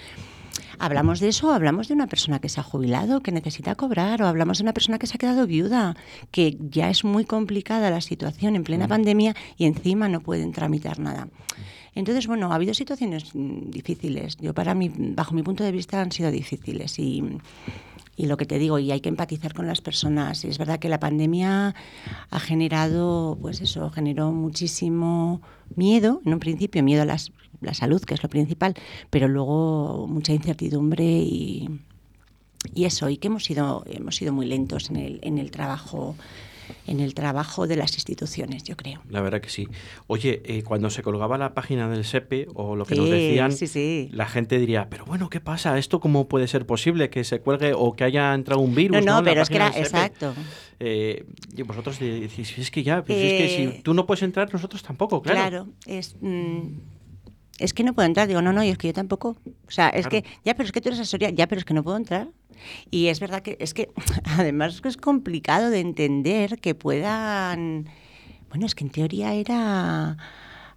Hablamos 0.80 1.20
de 1.20 1.30
eso, 1.30 1.54
hablamos 1.54 1.88
de 1.88 1.94
una 1.94 2.08
persona 2.08 2.40
que 2.40 2.50
se 2.50 2.60
ha 2.60 2.64
jubilado, 2.64 3.22
que 3.22 3.32
necesita 3.32 3.76
cobrar, 3.76 4.22
o 4.22 4.28
hablamos 4.28 4.58
de 4.58 4.64
una 4.64 4.74
persona 4.74 5.00
que 5.00 5.08
se 5.08 5.16
ha 5.16 5.18
quedado 5.18 5.48
viuda, 5.48 5.96
que 6.32 6.58
ya 6.60 6.90
es 6.90 7.04
muy 7.04 7.26
complicada 7.26 7.90
la 7.90 8.02
situación 8.02 8.56
en 8.56 8.64
plena 8.64 8.88
pandemia 8.88 9.36
y 9.58 9.66
encima 9.66 10.10
no 10.10 10.20
pueden 10.22 10.52
tramitar 10.52 11.00
nada. 11.00 11.28
Entonces, 11.96 12.28
bueno, 12.28 12.52
ha 12.52 12.56
habido 12.56 12.74
situaciones 12.74 13.36
mm, 13.36 13.70
difíciles. 13.70 14.38
Yo, 14.38 14.54
para 14.54 14.74
mí, 14.74 14.92
bajo 14.98 15.34
mi 15.36 15.44
punto 15.44 15.64
de 15.64 15.72
vista, 15.72 16.02
han 16.02 16.12
sido 16.12 16.32
difíciles 16.32 16.98
y, 17.00 17.24
y 18.18 18.26
lo 18.26 18.38
que 18.38 18.46
te 18.46 18.58
digo, 18.60 18.80
y 18.80 18.92
hay 18.92 19.00
que 19.00 19.10
empatizar 19.10 19.54
con 19.54 19.68
las 19.68 19.82
personas. 19.82 20.44
Y 20.44 20.48
es 20.48 20.58
verdad 20.58 20.80
que 20.80 20.90
la 20.90 21.00
pandemia 21.00 21.76
ha 22.30 22.40
generado, 22.40 23.38
pues 23.42 23.62
eso, 23.62 23.90
generó 23.92 24.32
muchísimo 24.32 25.42
miedo, 25.76 26.22
en 26.26 26.34
un 26.34 26.40
principio, 26.40 26.82
miedo 26.84 27.04
a 27.04 27.06
las- 27.06 27.32
la 27.62 27.74
salud, 27.74 28.02
que 28.02 28.14
es 28.16 28.24
lo 28.24 28.30
principal, 28.30 28.74
pero 29.10 29.28
luego 29.28 30.06
mucha 30.08 30.34
incertidumbre 30.34 31.06
y, 31.06 31.70
y 32.74 32.86
eso, 32.86 33.10
y 33.10 33.18
que 33.18 33.28
hemos 33.28 33.44
sido, 33.46 33.84
hemos 33.88 34.16
sido 34.16 34.34
muy 34.34 34.46
lentos 34.48 34.90
en 34.90 34.96
el, 34.98 35.20
en 35.22 35.38
el 35.38 35.52
trabajo 35.52 36.16
en 36.88 37.00
el 37.00 37.14
trabajo 37.14 37.68
de 37.68 37.76
las 37.76 37.94
instituciones, 37.96 38.64
yo 38.64 38.76
creo. 38.78 39.02
La 39.10 39.22
verdad 39.22 39.42
que 39.42 39.50
sí. 39.50 39.68
Oye, 40.08 40.42
eh, 40.46 40.64
cuando 40.64 40.90
se 40.90 41.02
colgaba 41.04 41.38
la 41.38 41.54
página 41.54 41.90
del 41.90 42.06
SEPE 42.06 42.48
o 42.54 42.76
lo 42.76 42.86
que 42.86 42.96
nos 42.96 43.10
decían, 43.10 43.52
sí, 43.52 43.68
sí. 43.68 44.10
la 44.12 44.26
gente 44.28 44.60
diría, 44.60 44.88
pero 44.90 45.06
bueno, 45.06 45.30
¿qué 45.30 45.40
pasa? 45.40 45.78
¿Esto 45.78 46.00
cómo 46.00 46.28
puede 46.28 46.48
ser 46.48 46.66
posible 46.66 47.10
que 47.10 47.24
se 47.24 47.40
cuelgue 47.40 47.74
o 47.76 47.94
que 47.94 48.04
haya 48.04 48.34
entrado 48.34 48.62
un 48.62 48.76
virus? 48.76 49.04
No, 49.04 49.14
no, 49.14 49.20
en 49.20 49.26
pero 49.26 49.42
es 49.42 49.50
que 49.50 49.56
era 49.56 49.68
exacto. 49.70 50.34
Eh, 50.80 51.26
y 51.56 51.62
vosotros 51.62 52.00
decís, 52.00 52.58
es 52.58 52.70
que 52.72 52.84
ya, 52.84 53.04
pues 53.04 53.18
es 53.18 53.32
que 53.34 53.46
Eh, 53.64 53.72
si 53.76 53.82
tú 53.84 53.94
no 53.94 54.06
puedes 54.06 54.24
entrar, 54.24 54.52
nosotros 54.52 54.82
tampoco, 54.84 55.22
claro. 55.22 55.40
Claro, 55.40 55.68
es, 55.86 56.16
mm, 56.20 56.68
es 57.60 57.74
que 57.74 57.84
no 57.84 57.94
puedo 57.94 58.06
entrar. 58.08 58.28
Digo, 58.28 58.42
no, 58.42 58.52
no, 58.52 58.64
y 58.64 58.70
es 58.70 58.78
que 58.78 58.88
yo 58.88 58.94
tampoco. 58.94 59.38
O 59.68 59.72
sea, 59.72 59.90
es 59.90 60.08
Claro. 60.08 60.24
que, 60.24 60.30
ya, 60.44 60.56
pero 60.56 60.66
es 60.66 60.72
que 60.72 60.82
tú 60.82 60.90
eres 60.90 61.00
asesoría, 61.00 61.30
ya, 61.30 61.48
pero 61.48 61.60
es 61.60 61.66
que 61.66 61.74
no 61.74 61.84
puedo 61.84 61.96
entrar. 61.98 62.28
Y 62.92 63.08
es 63.08 63.20
verdad 63.20 63.42
que, 63.42 63.58
es 63.60 63.74
que, 63.74 63.90
además, 64.38 64.82
es 64.84 64.98
complicado 64.98 65.70
de 65.70 65.80
entender 65.80 66.60
que 66.60 66.76
puedan. 66.76 67.90
Bueno, 68.50 68.66
es 68.66 68.76
que 68.76 68.84
en 68.84 68.92
teoría 68.92 69.34
era. 69.34 70.18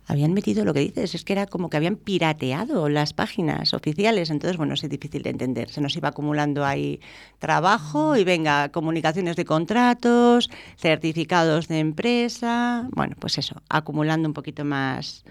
Habían 0.09 0.35
metido 0.35 0.64
lo 0.64 0.73
que 0.73 0.81
dices, 0.81 1.16
es 1.16 1.25
que 1.25 1.33
era 1.33 1.47
como 1.47 1.69
que 1.69 1.76
habían 1.76 1.97
pirateado 1.97 2.88
las 2.88 3.12
páginas 3.12 3.75
oficiales. 3.75 4.31
Entonces, 4.31 4.57
bueno, 4.57 4.75
es 4.75 4.88
difícil 4.88 5.25
de 5.25 5.31
entender. 5.31 5.69
Se 5.69 5.81
nos 5.81 5.97
iba 5.97 6.11
acumulando 6.11 6.64
ahí 6.64 7.00
trabajo 7.40 8.16
y 8.16 8.23
venga, 8.23 8.69
comunicaciones 8.69 9.35
de 9.35 9.45
contratos, 9.45 10.49
certificados 10.76 11.66
de 11.66 11.81
empresa. 11.81 12.88
Bueno, 12.93 13.16
pues 13.19 13.37
eso, 13.38 13.61
acumulando 13.69 14.28
un 14.28 14.33
poquito 14.33 14.64
más, 14.64 15.25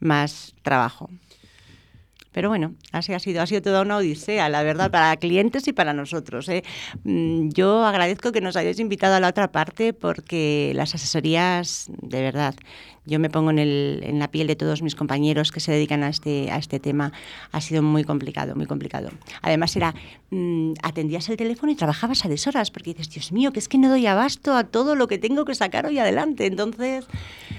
más 0.00 0.56
trabajo. 0.62 1.08
Pero 2.32 2.48
bueno, 2.48 2.74
así 2.92 3.12
ha 3.12 3.18
sido, 3.18 3.42
ha 3.42 3.46
sido 3.46 3.62
toda 3.62 3.82
una 3.82 3.96
odisea, 3.96 4.48
la 4.48 4.62
verdad, 4.62 4.90
para 4.90 5.16
clientes 5.16 5.66
y 5.68 5.72
para 5.72 5.92
nosotros. 5.92 6.48
¿eh? 6.48 6.62
Mm, 7.04 7.48
Yo 7.50 7.84
agradezco 7.84 8.32
que 8.32 8.40
nos 8.40 8.56
hayáis 8.56 8.78
invitado 8.78 9.14
a 9.14 9.20
la 9.20 9.28
otra 9.28 9.50
parte 9.50 9.92
porque 9.92 10.72
las 10.74 10.94
asesorías, 10.94 11.86
de 12.02 12.22
verdad, 12.22 12.54
yo 13.06 13.18
me 13.18 13.30
pongo 13.30 13.50
en, 13.50 13.58
el, 13.58 14.00
en 14.04 14.18
la 14.18 14.28
piel 14.30 14.46
de 14.46 14.56
todos 14.56 14.82
mis 14.82 14.94
compañeros 14.94 15.50
que 15.52 15.60
se 15.60 15.72
dedican 15.72 16.02
a 16.02 16.08
este, 16.08 16.50
a 16.50 16.58
este 16.58 16.78
tema. 16.78 17.12
Ha 17.50 17.60
sido 17.60 17.82
muy 17.82 18.04
complicado, 18.04 18.54
muy 18.54 18.66
complicado. 18.66 19.08
Además 19.42 19.74
era, 19.74 19.94
mm, 20.30 20.72
atendías 20.82 21.28
el 21.28 21.36
teléfono 21.36 21.72
y 21.72 21.74
trabajabas 21.76 22.24
a 22.24 22.28
deshoras 22.28 22.70
porque 22.70 22.90
dices, 22.90 23.10
Dios 23.10 23.32
mío, 23.32 23.52
que 23.52 23.58
es 23.58 23.68
que 23.68 23.78
no 23.78 23.88
doy 23.88 24.06
abasto 24.06 24.54
a 24.54 24.64
todo 24.64 24.94
lo 24.94 25.08
que 25.08 25.18
tengo 25.18 25.44
que 25.44 25.54
sacar 25.54 25.86
hoy 25.86 25.98
adelante. 25.98 26.46
Entonces, 26.46 27.06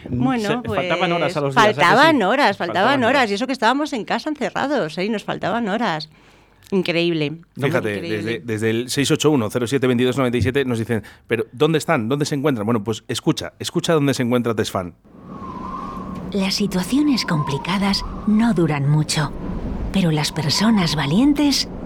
Mm, 0.09 0.23
bueno, 0.23 0.49
se- 0.49 0.57
pues, 0.59 0.79
faltaban 0.79 1.11
horas 1.11 1.37
a 1.37 1.41
los 1.41 1.53
días, 1.53 1.63
¿a 1.65 1.67
que 1.67 1.73
sí? 1.75 1.79
Faltaban 1.81 2.21
horas, 2.23 2.57
faltaban, 2.57 2.57
Faltaban 2.57 3.03
horas. 3.03 3.09
horas. 3.21 3.31
Y 3.31 3.33
eso 3.35 3.45
que 3.47 3.53
estábamos 3.53 3.93
en 3.93 4.03
casa 4.05 4.29
encerrados, 4.29 4.97
¿eh? 4.97 5.05
y 5.05 5.09
nos 5.09 5.23
faltaban 5.23 5.67
horas. 5.69 6.09
Increíble. 6.71 7.41
Fíjate, 7.55 7.95
Increíble. 7.95 8.17
desde, 8.17 8.39
desde 8.39 8.69
el 8.69 8.87
681-072297 8.87 10.65
nos 10.65 10.79
dicen, 10.79 11.03
pero 11.27 11.45
¿dónde 11.51 11.77
están? 11.77 12.07
¿Dónde 12.07 12.25
se 12.25 12.35
encuentran? 12.35 12.65
Bueno, 12.65 12.83
pues 12.83 13.03
escucha, 13.07 13.53
escucha 13.59 13.93
dónde 13.93 14.13
se 14.13 14.23
encuentra 14.23 14.55
Tesfan. 14.55 14.95
Las 16.31 16.55
situaciones 16.55 17.25
complicadas 17.25 18.05
no 18.25 18.53
duran 18.53 18.89
mucho, 18.89 19.33
pero 19.91 20.11
las 20.11 20.31
personas 20.31 20.95
valientes 20.95 21.67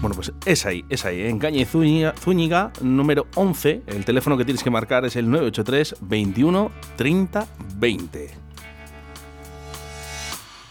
Bueno, 0.00 0.16
pues 0.16 0.32
es 0.44 0.66
ahí, 0.66 0.84
es 0.88 1.04
ahí, 1.04 1.22
en 1.22 1.38
calle 1.38 1.64
Zúñiga, 1.64 2.14
Zúñiga, 2.18 2.72
número 2.80 3.28
11. 3.36 3.82
El 3.86 4.04
teléfono 4.04 4.36
que 4.36 4.44
tienes 4.44 4.64
que 4.64 4.70
marcar 4.70 5.04
es 5.04 5.14
el 5.14 5.30
983 5.30 5.96
21 6.00 6.72
30 6.96 7.46
20. 7.76 8.30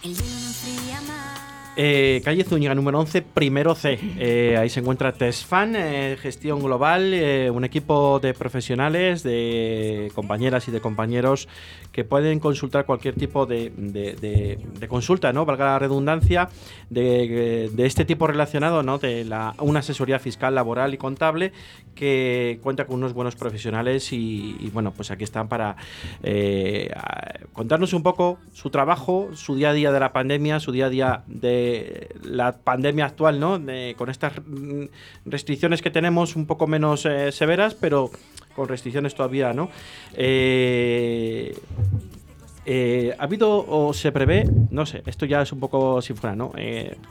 El 0.04 0.31
Eh, 1.78 2.22
calle 2.26 2.44
Zúñiga, 2.44 2.76
número 2.76 3.00
11, 3.00 3.22
primero 3.22 3.76
C. 3.76 3.98
Eh, 4.20 4.58
ahí 4.60 4.70
se 4.70 4.82
encuentra 4.82 5.14
Tesfan, 5.14 5.74
eh, 5.78 6.18
gestión 6.20 6.62
global, 6.62 7.14
un 7.54 7.64
equipo 7.64 8.20
de 8.20 8.34
profesionales, 8.34 9.24
de 9.24 10.12
compañeras 10.14 10.68
y 10.68 10.72
de 10.72 10.82
compañeros 10.82 11.48
que 11.94 12.04
pueden 12.04 12.40
consultar 12.40 12.86
cualquier 12.86 13.16
tipo 13.16 13.46
de, 13.46 13.72
consulta, 14.90 15.32
¿no? 15.32 15.46
Valga 15.46 15.66
la 15.66 15.80
redundancia, 15.80 16.50
de, 16.90 17.72
este 17.78 18.04
tipo 18.04 18.28
relacionado, 18.28 18.84
¿no? 18.84 18.98
De 18.98 19.24
la, 19.24 19.56
una 19.60 19.80
asesoría 19.80 20.20
fiscal, 20.20 20.56
laboral 20.56 20.94
y 20.94 20.98
contable 20.98 21.54
que 21.96 22.60
cuenta 22.62 22.86
con 22.86 22.98
unos 22.98 23.14
buenos 23.14 23.36
profesionales 23.36 24.12
y, 24.12 24.70
bueno, 24.74 24.92
pues 24.92 25.12
aquí 25.12 25.24
están 25.24 25.48
para 25.48 25.78
contarnos 27.54 27.94
un 27.94 28.04
poco 28.04 28.40
su 28.54 28.70
trabajo, 28.70 29.30
su 29.36 29.56
día 29.56 29.70
a 29.70 29.74
día 29.74 29.92
de 29.92 30.00
la 30.00 30.12
pandemia, 30.12 30.60
su 30.60 30.72
día 30.72 30.88
a 30.88 30.90
día 30.90 31.24
de 31.28 31.61
la 32.24 32.58
pandemia 32.58 33.06
actual, 33.06 33.40
¿no? 33.40 33.60
con 33.98 34.10
estas 34.10 34.34
restricciones 35.26 35.82
que 35.82 35.92
tenemos 35.92 36.36
un 36.36 36.46
poco 36.46 36.68
menos 36.68 37.06
eh, 37.06 37.32
severas, 37.32 37.76
pero 37.76 38.12
con 38.56 38.68
restricciones 38.68 39.16
todavía, 39.16 39.54
¿no? 39.54 39.70
Eh, 40.14 41.56
eh, 42.66 43.16
¿Ha 43.18 43.24
habido 43.24 43.66
o 43.68 43.94
se 43.94 44.12
prevé, 44.12 44.48
no 44.70 44.86
sé, 44.86 45.02
esto 45.06 45.26
ya 45.26 45.42
es 45.42 45.52
un 45.52 45.60
poco 45.60 46.02
sin 46.02 46.16
fuera, 46.16 46.36
¿no? 46.36 46.52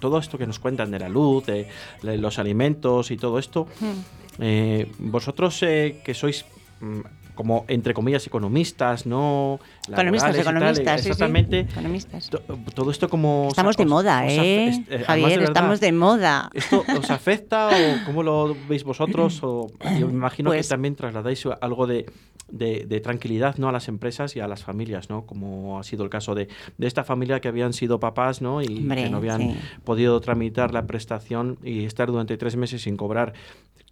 todo 0.00 0.18
esto 0.18 0.38
que 0.38 0.46
nos 0.46 0.60
cuentan 0.60 0.92
de 0.92 1.00
la 1.00 1.08
luz, 1.08 1.46
de, 1.46 1.66
los 2.02 2.38
alimentos 2.38 3.10
y 3.10 3.16
todo 3.16 3.38
esto, 3.38 3.66
hmm. 3.80 5.10
vosotros 5.10 5.58
que 5.58 6.14
sois 6.14 6.44
mm, 6.80 7.00
como 7.40 7.64
entre 7.68 7.94
comillas 7.94 8.26
economistas, 8.26 9.06
¿no? 9.06 9.60
economistas, 9.88 10.36
economistas, 10.36 11.06
exactamente. 11.06 11.60
economistas. 11.60 12.28
todo 12.74 12.90
esto 12.90 13.08
como 13.08 13.48
estamos 13.48 13.78
de 13.78 13.86
moda, 13.86 14.28
¿eh? 14.28 14.84
eh 14.90 15.04
Javier, 15.06 15.44
estamos 15.44 15.80
de 15.80 15.90
moda. 15.90 16.50
¿Esto 16.52 16.84
os 16.98 17.10
afecta 17.10 17.68
o 17.68 18.04
cómo 18.04 18.22
lo 18.22 18.54
veis 18.68 18.84
vosotros? 18.84 19.40
O, 19.42 19.68
yo 19.98 20.06
me 20.08 20.12
imagino 20.12 20.50
que 20.50 20.58
pues 20.58 20.68
también 20.68 20.96
trasladáis 20.96 21.46
algo 21.62 21.86
de, 21.86 22.04
de, 22.50 23.00
tranquilidad, 23.00 23.56
¿no? 23.56 23.70
A 23.70 23.72
las 23.72 23.88
empresas 23.88 24.36
y 24.36 24.40
a 24.40 24.46
las 24.46 24.62
familias, 24.62 25.08
¿no? 25.08 25.24
Como 25.24 25.78
ha 25.78 25.82
sido 25.82 26.04
el 26.04 26.10
caso 26.10 26.34
de, 26.34 26.48
de 26.76 26.86
esta 26.86 27.04
familia 27.04 27.40
que 27.40 27.48
habían 27.48 27.72
sido 27.72 28.00
papás, 28.00 28.42
¿no? 28.42 28.60
Y 28.60 28.66
que 28.66 29.08
no 29.08 29.16
habían 29.16 29.56
podido 29.82 30.20
tramitar 30.20 30.74
la 30.74 30.86
prestación 30.86 31.56
y 31.64 31.86
estar 31.86 32.10
durante 32.10 32.36
tres 32.36 32.56
meses 32.56 32.82
sin 32.82 32.98
cobrar 32.98 33.32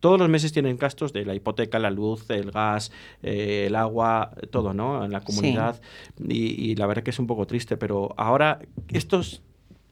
todos 0.00 0.18
los 0.18 0.28
meses 0.28 0.52
tienen 0.52 0.76
gastos 0.76 1.12
de 1.12 1.24
la 1.24 1.34
hipoteca, 1.34 1.78
la 1.78 1.90
luz, 1.90 2.28
el 2.30 2.50
gas, 2.50 2.92
eh, 3.22 3.64
el 3.66 3.76
agua, 3.76 4.32
todo, 4.50 4.74
¿no? 4.74 5.04
En 5.04 5.12
la 5.12 5.20
comunidad. 5.20 5.80
Y, 6.28 6.70
y, 6.70 6.76
la 6.76 6.86
verdad 6.86 7.02
que 7.02 7.10
es 7.10 7.18
un 7.18 7.26
poco 7.26 7.46
triste, 7.46 7.76
pero 7.76 8.14
ahora 8.16 8.60
estos 8.88 9.42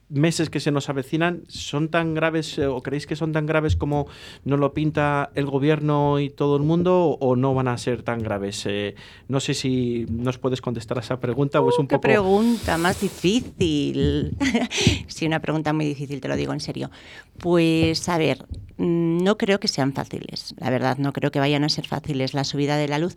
meses 0.09 0.51
que 0.51 0.61
se 0.61 0.71
nos 0.71 0.89
avecinan 0.89 1.43
son 1.49 1.89
tan 1.89 2.15
graves 2.15 2.59
eh, 2.59 2.67
o 2.67 2.83
creéis 2.83 3.07
que 3.07 3.17
son 3.17 3.33
tan 3.33 3.47
graves 3.47 3.77
como 3.77 4.07
nos 4.45 4.59
lo 4.61 4.73
pinta 4.73 5.31
el 5.35 5.47
gobierno 5.47 6.21
y 6.21 6.31
todo 6.31 6.57
el 6.57 6.63
mundo 6.63 7.17
o 7.21 7.37
no 7.37 7.55
van 7.55 7.69
a 7.69 7.79
ser 7.79 8.03
tan 8.03 8.23
graves? 8.23 8.65
Eh, 8.67 8.95
no 9.29 9.41
sé 9.41 9.55
si 9.55 10.07
nos 10.09 10.39
puedes 10.39 10.61
contestar 10.61 10.99
a 10.99 11.01
esa 11.01 11.19
pregunta 11.19 11.61
o 11.61 11.69
es 11.69 11.79
un 11.79 11.89
qué 11.89 11.97
poco... 11.97 12.09
pregunta 12.09 12.79
más 12.79 13.01
difícil. 13.01 14.37
sí, 15.09 15.27
una 15.27 15.41
pregunta 15.41 15.73
muy 15.73 15.87
difícil, 15.87 16.21
te 16.21 16.29
lo 16.29 16.37
digo 16.37 16.53
en 16.53 16.61
serio. 16.61 16.91
Pues 17.39 18.09
a 18.09 18.19
ver, 18.19 18.47
mm, 18.77 19.23
no 19.25 19.37
creo 19.37 19.61
que 19.61 19.69
sean 19.69 19.93
fáciles, 19.93 20.55
la 20.59 20.71
verdad, 20.71 20.99
no 20.99 21.13
creo 21.13 21.31
que 21.31 21.41
vayan 21.41 21.65
a 21.65 21.69
ser 21.69 21.87
fáciles 21.87 22.35
la 22.35 22.45
subida 22.45 22.77
de 22.77 22.89
la 22.89 22.99
luz. 22.99 23.17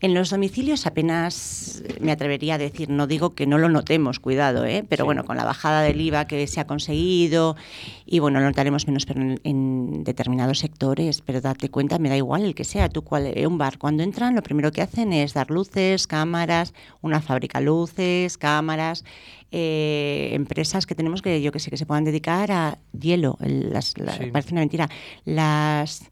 En 0.00 0.12
los 0.12 0.28
domicilios 0.28 0.86
apenas 0.86 1.82
me 2.00 2.12
atrevería 2.12 2.56
a 2.56 2.58
decir, 2.58 2.90
no 2.90 3.06
digo 3.06 3.34
que 3.34 3.46
no 3.46 3.56
lo 3.56 3.70
notemos, 3.70 4.20
cuidado, 4.20 4.66
¿eh? 4.66 4.84
pero 4.86 5.06
bueno, 5.06 5.24
con 5.24 5.38
la 5.38 5.44
bajada 5.44 5.80
del 5.80 5.98
IVA 5.98 6.26
que 6.26 6.46
se 6.46 6.60
ha 6.60 6.66
conseguido 6.66 7.56
y 8.04 8.18
bueno, 8.18 8.40
lo 8.40 8.46
notaremos 8.46 8.86
menos 8.86 9.06
pero 9.06 9.22
en, 9.42 10.04
determinados 10.04 10.58
sectores, 10.58 11.22
pero 11.22 11.40
date 11.40 11.70
cuenta, 11.70 11.98
me 11.98 12.10
da 12.10 12.16
igual 12.16 12.44
el 12.44 12.54
que 12.54 12.64
sea, 12.64 12.90
tú 12.90 13.02
cuál, 13.02 13.32
eh, 13.34 13.46
un 13.46 13.56
bar, 13.56 13.78
cuando 13.78 14.02
entran 14.02 14.34
lo 14.34 14.42
primero 14.42 14.70
que 14.70 14.82
hacen 14.82 15.14
es 15.14 15.32
dar 15.32 15.50
luces, 15.50 16.06
cámaras, 16.06 16.74
una 17.00 17.22
fábrica 17.22 17.62
luces, 17.62 18.36
cámaras, 18.36 19.02
eh, 19.50 20.30
empresas 20.32 20.84
que 20.84 20.94
tenemos 20.94 21.22
que 21.22 21.40
yo 21.40 21.52
que 21.52 21.58
sé 21.58 21.70
que 21.70 21.78
se 21.78 21.86
puedan 21.86 22.04
dedicar 22.04 22.52
a 22.52 22.78
hielo, 22.92 23.38
las, 23.40 23.94
parece 24.30 24.52
una 24.52 24.60
mentira, 24.60 24.90
las 25.24 26.10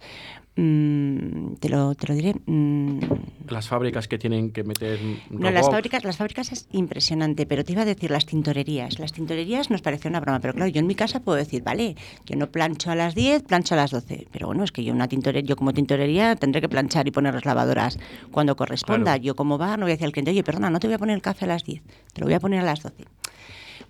Mm, 0.56 1.54
te, 1.54 1.68
lo, 1.68 1.94
te 1.94 2.06
lo 2.06 2.14
diré. 2.14 2.34
Mm. 2.46 3.00
Las 3.48 3.68
fábricas 3.68 4.06
que 4.06 4.18
tienen 4.18 4.52
que 4.52 4.62
meter. 4.62 5.00
No, 5.30 5.50
las 5.50 5.68
fábricas, 5.68 6.04
las 6.04 6.16
fábricas 6.16 6.52
es 6.52 6.68
impresionante, 6.70 7.44
pero 7.44 7.64
te 7.64 7.72
iba 7.72 7.82
a 7.82 7.84
decir 7.84 8.10
las 8.10 8.24
tintorerías. 8.24 8.98
Las 8.98 9.12
tintorerías 9.12 9.70
nos 9.70 9.82
parece 9.82 10.08
una 10.08 10.20
broma, 10.20 10.40
pero 10.40 10.54
claro, 10.54 10.70
yo 10.70 10.80
en 10.80 10.86
mi 10.86 10.94
casa 10.94 11.20
puedo 11.20 11.36
decir, 11.36 11.62
vale, 11.62 11.96
yo 12.24 12.36
no 12.36 12.50
plancho 12.50 12.90
a 12.90 12.94
las 12.94 13.14
10, 13.14 13.42
plancho 13.42 13.74
a 13.74 13.78
las 13.78 13.90
12. 13.90 14.28
Pero 14.30 14.46
bueno, 14.46 14.62
es 14.62 14.70
que 14.70 14.84
yo 14.84 14.92
una 14.92 15.08
tintorería, 15.08 15.48
yo 15.48 15.56
como 15.56 15.72
tintorería 15.72 16.36
tendré 16.36 16.60
que 16.60 16.68
planchar 16.68 17.08
y 17.08 17.10
poner 17.10 17.34
las 17.34 17.44
lavadoras 17.44 17.98
cuando 18.30 18.54
corresponda. 18.54 19.16
Yo 19.16 19.34
como 19.34 19.58
bar 19.58 19.78
no 19.78 19.86
voy 19.86 19.92
a 19.92 19.94
decir 19.94 20.06
al 20.06 20.12
cliente, 20.12 20.30
oye, 20.30 20.44
perdona, 20.44 20.70
no 20.70 20.78
te 20.78 20.86
voy 20.86 20.94
a 20.94 20.98
poner 20.98 21.16
el 21.16 21.22
café 21.22 21.46
a 21.46 21.48
las 21.48 21.64
10, 21.64 21.82
te 22.12 22.20
lo 22.20 22.26
voy 22.26 22.34
a 22.34 22.40
poner 22.40 22.60
a 22.60 22.64
las 22.64 22.80
12. 22.80 23.04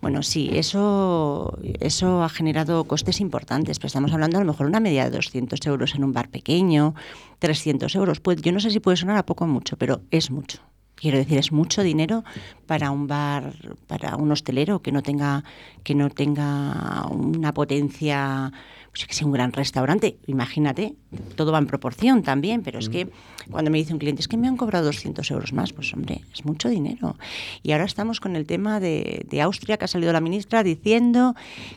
Bueno, 0.01 0.23
sí, 0.23 0.51
eso, 0.53 1.59
eso 1.81 2.23
ha 2.23 2.29
generado 2.29 2.85
costes 2.85 3.21
importantes, 3.21 3.79
pero 3.79 3.87
estamos 3.87 4.13
hablando 4.13 4.39
a 4.39 4.41
lo 4.41 4.53
mejor 4.53 4.67
una 4.67 4.81
media 4.81 5.05
de 5.05 5.11
200 5.17 5.65
euros 5.67 5.95
en 5.95 6.05
un 6.05 6.13
bar 6.13 6.29
pequeño, 6.29 6.95
300 7.39 7.95
euros. 7.95 8.21
Pues 8.21 8.41
yo 8.43 8.53
no 8.53 8.61
sé 8.61 8.71
si 8.71 8.81
puede 8.81 8.97
sonar 8.97 9.17
a 9.17 9.27
poco 9.27 9.45
o 9.45 9.49
mucho, 9.49 9.77
pero 9.77 10.03
es 10.11 10.31
mucho. 10.31 10.59
Quiero 10.95 11.19
decir, 11.19 11.39
es 11.39 11.51
mucho 11.51 11.83
dinero 11.83 12.23
para 12.67 12.91
un 12.91 13.07
bar, 13.07 13.53
para 13.89 14.17
un 14.17 14.31
hostelero 14.31 14.81
que 14.81 14.93
no 14.93 15.03
tenga, 15.03 15.43
que 15.83 15.95
no 15.95 16.09
tenga 16.09 17.07
una 17.11 17.53
potencia 17.53 18.53
pues 18.95 19.09
que 19.09 19.15
sea 19.15 19.27
un 19.27 19.33
gran 19.33 19.53
restaurante, 19.53 20.19
imagínate, 20.29 20.95
todo 21.35 21.51
va 21.51 21.59
en 21.59 21.67
proporción 21.67 22.23
también, 22.23 22.63
pero 22.63 22.79
es 22.79 22.89
que 22.89 23.09
cuando 23.51 23.69
me 23.73 23.79
dice 23.79 23.93
un 23.93 23.99
cliente, 23.99 24.23
es 24.23 24.29
que 24.29 24.37
me 24.37 24.47
han 24.47 24.57
cobrado 24.57 24.87
200 24.87 25.29
euros 25.33 25.53
más, 25.53 25.73
pues 25.73 25.93
hombre, 25.95 26.21
es 26.33 26.45
mucho 26.45 26.69
dinero. 26.69 27.17
Y 27.65 27.73
ahora 27.73 27.87
estamos 27.87 28.21
con 28.21 28.37
el 28.37 28.47
tema 28.47 28.79
de, 28.79 29.27
Austria, 29.43 29.79
que 29.79 29.87
ha 29.87 29.89
salido 29.89 30.13
la 30.13 30.21
ministra 30.21 30.63
diciendo 30.63 31.35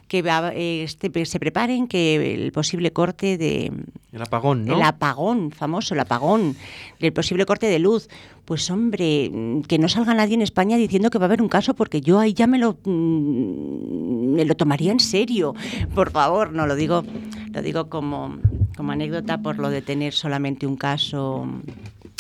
que 0.08 0.20
eh, 0.20 0.84
este, 0.84 1.26
se 1.26 1.40
preparen 1.40 1.88
que 1.88 2.36
el 2.36 2.52
posible 2.52 2.94
corte 2.94 3.40
de... 3.40 3.72
El 4.12 4.22
apagón, 4.22 4.66
¿no? 4.66 4.76
El 4.76 4.84
apagón, 4.84 5.50
famoso, 5.50 5.96
el 5.96 6.02
apagón, 6.02 6.56
el 7.00 7.14
posible 7.14 7.48
corte 7.48 7.66
de 7.66 7.80
luz. 7.80 8.10
Pues 8.48 8.72
hombre, 8.72 9.30
que 9.68 9.78
no 9.78 9.90
salga 9.90 10.14
nadie 10.14 10.36
en 10.36 10.42
España 10.42 10.78
diciendo 10.78 11.10
que 11.10 11.20
va 11.20 11.26
a 11.26 11.28
haber 11.28 11.42
un 11.42 11.50
caso, 11.50 11.74
porque 11.74 12.00
yo 12.00 12.18
ahí 12.18 12.34
ya 12.34 12.48
me 12.48 12.58
lo, 12.58 12.78
mm, 12.82 14.36
me 14.36 14.46
lo 14.46 14.56
tomaría 14.56 14.94
en 14.94 15.02
serio. 15.02 15.54
Por 15.94 16.12
favor, 16.12 16.54
no 16.54 16.66
lo 16.66 16.76
digo 16.76 17.04
lo 17.58 17.62
digo 17.62 17.90
como, 17.90 18.38
como 18.76 18.92
anécdota 18.92 19.40
por 19.40 19.58
lo 19.58 19.70
de 19.70 19.82
tener 19.82 20.14
solamente 20.14 20.68
un 20.68 20.78
caso 20.78 21.48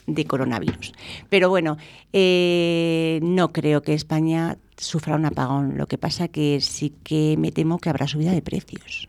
de 0.07 0.25
coronavirus. 0.25 0.93
Pero 1.29 1.49
bueno, 1.49 1.77
eh, 2.11 3.19
no 3.21 3.53
creo 3.53 3.81
que 3.81 3.93
España 3.93 4.57
sufra 4.77 5.15
un 5.15 5.25
apagón. 5.25 5.77
Lo 5.77 5.87
que 5.87 5.97
pasa 5.97 6.27
que 6.27 6.59
sí 6.59 6.93
que 7.03 7.35
me 7.37 7.51
temo 7.51 7.77
que 7.77 7.89
habrá 7.89 8.07
subida 8.07 8.31
de 8.31 8.41
precios. 8.41 9.07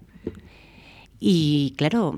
Y 1.20 1.74
claro, 1.76 2.14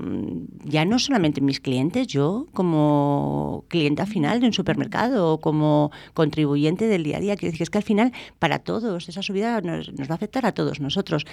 ya 0.63 0.85
no 0.85 0.99
solamente 0.99 1.41
mis 1.41 1.59
clientes, 1.59 2.05
yo 2.07 2.47
como 2.53 3.65
clienta 3.67 4.05
final 4.05 4.39
de 4.39 4.47
un 4.47 4.53
supermercado 4.53 5.33
o 5.33 5.39
como 5.39 5.91
contribuyente 6.13 6.87
del 6.87 7.03
día 7.03 7.17
a 7.17 7.19
día, 7.19 7.35
quiero 7.35 7.51
decir, 7.51 7.63
es 7.63 7.69
que 7.71 7.79
al 7.79 7.83
final 7.83 8.13
para 8.37 8.59
todos 8.59 9.09
esa 9.09 9.23
subida 9.23 9.59
nos, 9.61 9.89
va 9.89 10.05
a 10.09 10.13
afectar 10.13 10.45
a 10.45 10.51
todos 10.51 10.79
nosotros. 10.79 11.25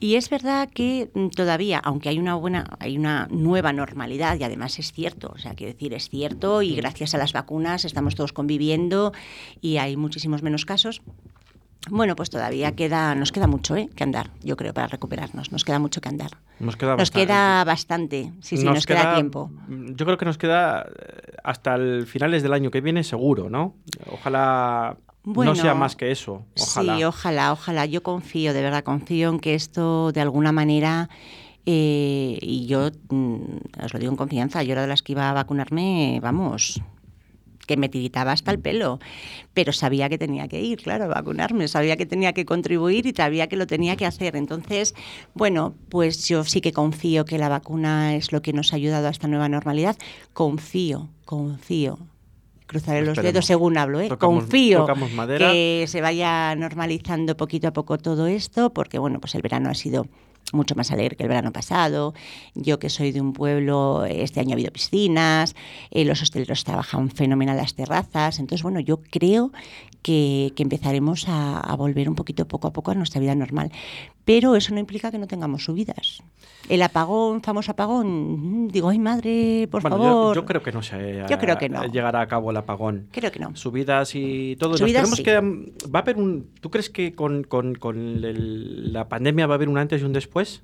Y 0.00 0.16
es 0.16 0.30
verdad 0.30 0.68
que 0.68 1.10
todavía, 1.36 1.78
aunque 1.78 2.08
hay 2.08 2.18
una 2.18 2.34
buena, 2.34 2.76
hay 2.80 2.98
una 2.98 3.28
nueva 3.30 3.72
normalidad 3.72 4.38
y 4.40 4.42
además 4.42 4.78
es 4.80 4.92
cierto, 4.92 5.32
o 5.34 5.38
sea, 5.38 5.54
quiero 5.54 5.72
decir, 5.72 5.94
es 5.94 6.08
cierto 6.08 6.62
y 6.62 6.74
gracias 6.74 7.14
a 7.14 7.18
las 7.18 7.32
vacunas 7.32 7.84
estamos 7.84 8.16
todos 8.16 8.32
conviviendo 8.32 9.12
y 9.60 9.76
hay 9.76 9.96
muchísimos 9.96 10.42
menos 10.42 10.64
casos. 10.64 11.02
Bueno, 11.88 12.14
pues 12.14 12.28
todavía 12.28 12.72
queda, 12.72 13.14
nos 13.14 13.32
queda 13.32 13.46
mucho 13.46 13.74
¿eh? 13.74 13.88
que 13.94 14.04
andar, 14.04 14.30
yo 14.42 14.56
creo, 14.56 14.74
para 14.74 14.86
recuperarnos. 14.86 15.50
Nos 15.50 15.64
queda 15.64 15.78
mucho 15.78 16.00
que 16.00 16.10
andar. 16.10 16.30
Nos 16.58 16.76
queda, 16.76 16.96
nos 16.96 17.10
queda 17.10 17.64
bastante, 17.64 18.32
sí, 18.42 18.58
sí, 18.58 18.64
nos, 18.64 18.84
queda, 18.84 19.14
tiempo. 19.14 19.50
Yo 19.68 20.04
creo 20.04 20.18
que 20.18 20.26
nos 20.26 20.36
queda 20.36 20.82
eh, 20.82 21.36
hasta 21.42 21.76
el 21.76 22.06
finales 22.06 22.42
del 22.42 22.52
año 22.52 22.70
que 22.70 22.82
viene 22.82 23.02
seguro, 23.02 23.48
¿no? 23.48 23.76
Ojalá 24.12 24.98
no 25.24 25.54
sea 25.54 25.74
más 25.74 25.96
que 25.96 26.10
eso. 26.10 26.44
Ojalá. 26.60 26.96
Sí, 26.96 27.04
ojalá, 27.04 27.52
ojalá. 27.52 27.86
Yo 27.86 28.02
confío, 28.02 28.52
de 28.52 28.62
verdad, 28.62 28.84
confío 28.84 29.30
en 29.30 29.40
que 29.40 29.54
esto 29.54 30.12
de 30.12 30.20
alguna 30.20 30.52
manera... 30.52 31.08
Eh, 31.66 32.38
y 32.40 32.66
yo, 32.66 32.88
mm, 33.10 33.84
os 33.84 33.92
lo 33.92 34.00
digo 34.00 34.10
en 34.10 34.16
confianza, 34.16 34.62
yo 34.62 34.72
era 34.72 34.82
de 34.82 34.88
las 34.88 35.02
que 35.02 35.12
iba 35.12 35.28
a 35.28 35.34
vacunarme, 35.34 36.18
vamos, 36.22 36.80
que 37.70 37.76
me 37.76 37.88
tiritaba 37.88 38.32
hasta 38.32 38.50
el 38.50 38.58
pelo, 38.58 38.98
pero 39.54 39.72
sabía 39.72 40.08
que 40.08 40.18
tenía 40.18 40.48
que 40.48 40.60
ir, 40.60 40.82
claro, 40.82 41.04
a 41.04 41.06
vacunarme, 41.06 41.68
sabía 41.68 41.96
que 41.96 42.04
tenía 42.04 42.32
que 42.32 42.44
contribuir 42.44 43.06
y 43.06 43.12
sabía 43.12 43.46
que 43.46 43.54
lo 43.54 43.68
tenía 43.68 43.94
que 43.94 44.06
hacer. 44.06 44.34
Entonces, 44.34 44.92
bueno, 45.34 45.74
pues 45.88 46.26
yo 46.26 46.42
sí 46.42 46.60
que 46.60 46.72
confío 46.72 47.24
que 47.24 47.38
la 47.38 47.48
vacuna 47.48 48.16
es 48.16 48.32
lo 48.32 48.42
que 48.42 48.52
nos 48.52 48.72
ha 48.72 48.76
ayudado 48.76 49.06
a 49.06 49.10
esta 49.10 49.28
nueva 49.28 49.48
normalidad. 49.48 49.96
Confío, 50.32 51.10
confío 51.24 51.98
cruzaré 52.66 53.00
los 53.00 53.10
Esperemos. 53.10 53.32
dedos 53.34 53.46
según 53.46 53.76
hablo, 53.78 54.00
¿eh? 54.00 54.08
Tocamos- 54.08 54.44
confío 54.44 54.78
tocamos 54.80 55.10
que 55.38 55.86
se 55.88 56.00
vaya 56.00 56.54
normalizando 56.54 57.36
poquito 57.36 57.66
a 57.68 57.72
poco 57.72 57.98
todo 57.98 58.28
esto, 58.28 58.72
porque 58.72 58.98
bueno, 58.98 59.20
pues 59.20 59.34
el 59.34 59.42
verano 59.42 59.70
ha 59.70 59.74
sido 59.74 60.06
mucho 60.52 60.74
más 60.74 60.90
alegre 60.90 61.16
que 61.16 61.22
el 61.22 61.28
verano 61.28 61.52
pasado. 61.52 62.14
Yo 62.54 62.78
que 62.78 62.90
soy 62.90 63.12
de 63.12 63.20
un 63.20 63.32
pueblo, 63.32 64.04
este 64.04 64.40
año 64.40 64.50
ha 64.50 64.54
habido 64.54 64.72
piscinas, 64.72 65.54
eh, 65.90 66.04
los 66.04 66.22
hosteleros 66.22 66.64
trabajan 66.64 67.10
fenomenal 67.10 67.56
las 67.56 67.74
terrazas, 67.74 68.38
entonces 68.38 68.62
bueno, 68.62 68.80
yo 68.80 69.00
creo 69.02 69.52
que, 70.02 70.52
que 70.56 70.62
empezaremos 70.62 71.28
a, 71.28 71.60
a 71.60 71.76
volver 71.76 72.08
un 72.08 72.14
poquito 72.14 72.46
poco 72.48 72.68
a 72.68 72.72
poco 72.72 72.90
a 72.90 72.94
nuestra 72.94 73.20
vida 73.20 73.34
normal. 73.34 73.70
Pero 74.24 74.54
eso 74.56 74.72
no 74.72 74.80
implica 74.80 75.10
que 75.10 75.18
no 75.18 75.26
tengamos 75.26 75.64
subidas. 75.64 76.22
El 76.68 76.82
apagón, 76.82 77.42
famoso 77.42 77.72
apagón, 77.72 78.68
digo, 78.68 78.90
ay 78.90 78.98
madre, 78.98 79.66
por 79.70 79.82
Bueno, 79.82 79.96
favor. 79.98 80.36
Yo, 80.36 80.46
creo 80.46 80.62
que 80.62 80.70
no 80.72 80.82
se 80.82 81.24
Yo 81.28 81.38
creo 81.38 81.58
que 81.58 81.68
no. 81.68 81.84
llegará 81.86 82.20
a 82.20 82.28
cabo 82.28 82.50
el 82.50 82.56
apagón. 82.56 83.08
Creo 83.10 83.32
que 83.32 83.38
no. 83.40 83.56
Subidas 83.56 84.12
y 84.14 84.56
todo. 84.56 84.76
Subidas, 84.76 85.10
sí. 85.10 85.22
que, 85.22 85.40
mm, 85.40 85.66
va 85.94 86.00
a 86.00 86.02
haber 86.02 86.16
un. 86.16 86.50
¿Tú 86.60 86.70
crees 86.70 86.90
que 86.90 87.14
con, 87.14 87.42
con- 87.44 87.74
con 87.74 87.96
el- 88.24 88.92
la 88.92 89.08
pandemia 89.08 89.46
va 89.46 89.54
a 89.54 89.56
haber 89.56 89.68
un 89.68 89.78
antes 89.78 90.00
y 90.02 90.04
un 90.04 90.12
después? 90.12 90.62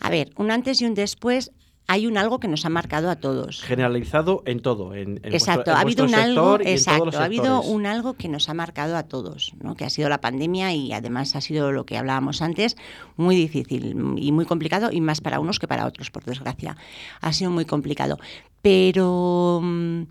A 0.00 0.10
ver, 0.10 0.30
un 0.36 0.50
antes 0.50 0.80
y 0.82 0.84
un 0.86 0.94
después. 0.94 1.52
Hay 1.88 2.06
un 2.06 2.18
algo 2.18 2.40
que 2.40 2.48
nos 2.48 2.64
ha 2.64 2.68
marcado 2.68 3.10
a 3.10 3.16
todos. 3.16 3.62
Generalizado 3.62 4.42
en 4.44 4.60
todo. 4.60 4.94
En, 4.94 5.20
en 5.22 5.32
Exacto, 5.32 5.70
vuestro- 5.70 5.72
en 5.72 5.78
ha 5.78 5.80
habido 5.80 6.04
un 6.04 6.14
algo, 6.14 6.58
exacto, 6.60 7.18
ha 7.18 7.24
habido 7.24 7.62
un 7.62 7.86
algo 7.86 8.14
que 8.14 8.28
nos 8.28 8.48
ha 8.48 8.54
marcado 8.54 8.96
a 8.96 9.04
todos, 9.04 9.52
¿no? 9.62 9.76
que 9.76 9.84
ha 9.84 9.90
sido 9.90 10.08
la 10.08 10.20
pandemia 10.20 10.72
y 10.74 10.92
además 10.92 11.36
ha 11.36 11.40
sido 11.40 11.70
lo 11.70 11.86
que 11.86 11.96
hablábamos 11.96 12.42
antes, 12.42 12.76
muy 13.16 13.36
difícil 13.36 13.94
y 14.18 14.32
muy 14.32 14.46
complicado 14.46 14.90
y 14.90 15.00
más 15.00 15.20
para 15.20 15.38
unos 15.38 15.58
que 15.60 15.68
para 15.68 15.86
otros, 15.86 16.10
por 16.10 16.24
desgracia. 16.24 16.76
Ha 17.20 17.32
sido 17.32 17.50
muy 17.52 17.64
complicado. 17.64 18.18
Pero 18.62 19.60
mm, 19.62 20.02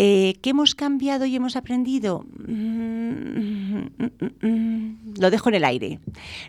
eh, 0.00 0.36
¿qué 0.42 0.50
hemos 0.50 0.76
cambiado 0.76 1.26
y 1.26 1.34
hemos 1.34 1.56
aprendido? 1.56 2.24
Mm, 2.46 3.88
Lo 5.18 5.30
dejo 5.30 5.48
en 5.48 5.56
el 5.56 5.64
aire. 5.64 5.98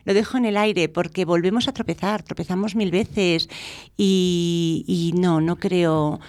Lo 0.06 0.14
dejo 0.14 0.38
en 0.38 0.46
el 0.46 0.56
aire 0.56 0.88
porque 0.88 1.26
volvemos 1.26 1.68
a 1.68 1.74
tropezar, 1.74 2.22
tropezamos 2.22 2.76
mil 2.76 2.92
veces 2.92 3.50
y, 3.98 5.14
no, 5.18 5.42
no 5.42 5.56
creo. 5.58 6.20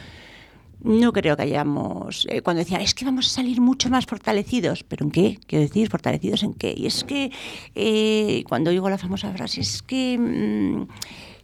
No 0.82 1.12
creo 1.12 1.36
que 1.36 1.42
hayamos. 1.42 2.26
eh, 2.30 2.40
cuando 2.40 2.60
decían, 2.60 2.80
es 2.80 2.94
que 2.94 3.04
vamos 3.04 3.26
a 3.26 3.30
salir 3.30 3.60
mucho 3.60 3.90
más 3.90 4.06
fortalecidos. 4.06 4.82
¿Pero 4.82 5.04
en 5.04 5.10
qué? 5.10 5.38
Quiero 5.46 5.62
decir, 5.64 5.90
¿fortalecidos 5.90 6.42
en 6.42 6.54
qué? 6.54 6.72
Y 6.74 6.86
es 6.86 7.04
que 7.04 7.30
eh, 7.74 8.44
cuando 8.48 8.70
digo 8.70 8.88
la 8.88 8.96
famosa 8.96 9.30
frase, 9.34 9.60
es 9.60 9.82
que 9.82 10.16
mm, 10.18 10.88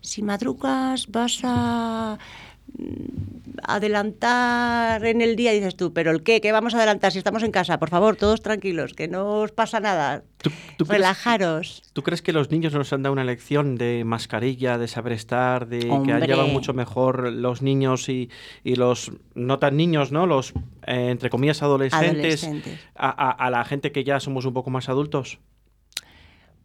si 0.01 0.23
madrugas 0.23 1.09
vas 1.09 1.41
a 1.43 2.19
adelantar 3.63 5.05
en 5.05 5.21
el 5.21 5.37
día, 5.37 5.53
dices 5.53 5.77
tú, 5.77 5.93
¿pero 5.93 6.11
el 6.11 6.23
qué? 6.23 6.41
¿Qué 6.41 6.53
vamos 6.53 6.75
a 6.75 6.79
adelantar 6.79 7.13
si 7.13 7.19
estamos 7.19 7.43
en 7.43 7.51
casa? 7.51 7.79
Por 7.79 7.91
favor, 7.91 8.17
todos 8.17 8.43
tranquilos, 8.43 8.93
que 8.95 9.09
no 9.09 9.41
os 9.41 9.53
pasa 9.53 9.81
nada. 9.81 10.23
¿Tú, 10.43 10.51
tú 10.77 10.85
crees, 10.87 11.01
Relajaros. 11.01 11.83
¿Tú 11.93 12.03
crees 12.03 12.23
que 12.23 12.33
los 12.33 12.51
niños 12.51 12.73
nos 12.75 12.93
han 12.93 13.03
dado 13.03 13.13
una 13.13 13.25
lección 13.25 13.77
de 13.77 14.05
mascarilla, 14.05 14.79
de 14.79 14.89
saber 14.89 15.13
estar, 15.13 15.67
de 15.69 15.79
que 16.05 16.13
han 16.13 16.23
llevado 16.27 16.49
mucho 16.49 16.75
mejor 16.75 17.33
los 17.33 17.63
niños 17.63 18.09
y, 18.09 18.31
y 18.63 18.77
los 18.77 19.13
no 19.35 19.59
tan 19.59 19.77
niños, 19.77 20.13
¿no? 20.13 20.27
Los, 20.27 20.53
eh, 20.87 21.09
entre 21.11 21.31
comillas, 21.31 21.63
adolescentes, 21.63 22.45
Adolescentes. 22.45 22.81
A, 22.95 23.09
a- 23.09 23.31
a 23.47 23.51
la 23.51 23.65
gente 23.65 23.93
que 23.93 24.05
ya 24.05 24.21
somos 24.21 24.45
un 24.45 24.53
poco 24.55 24.71
más 24.71 24.89
adultos? 24.89 25.39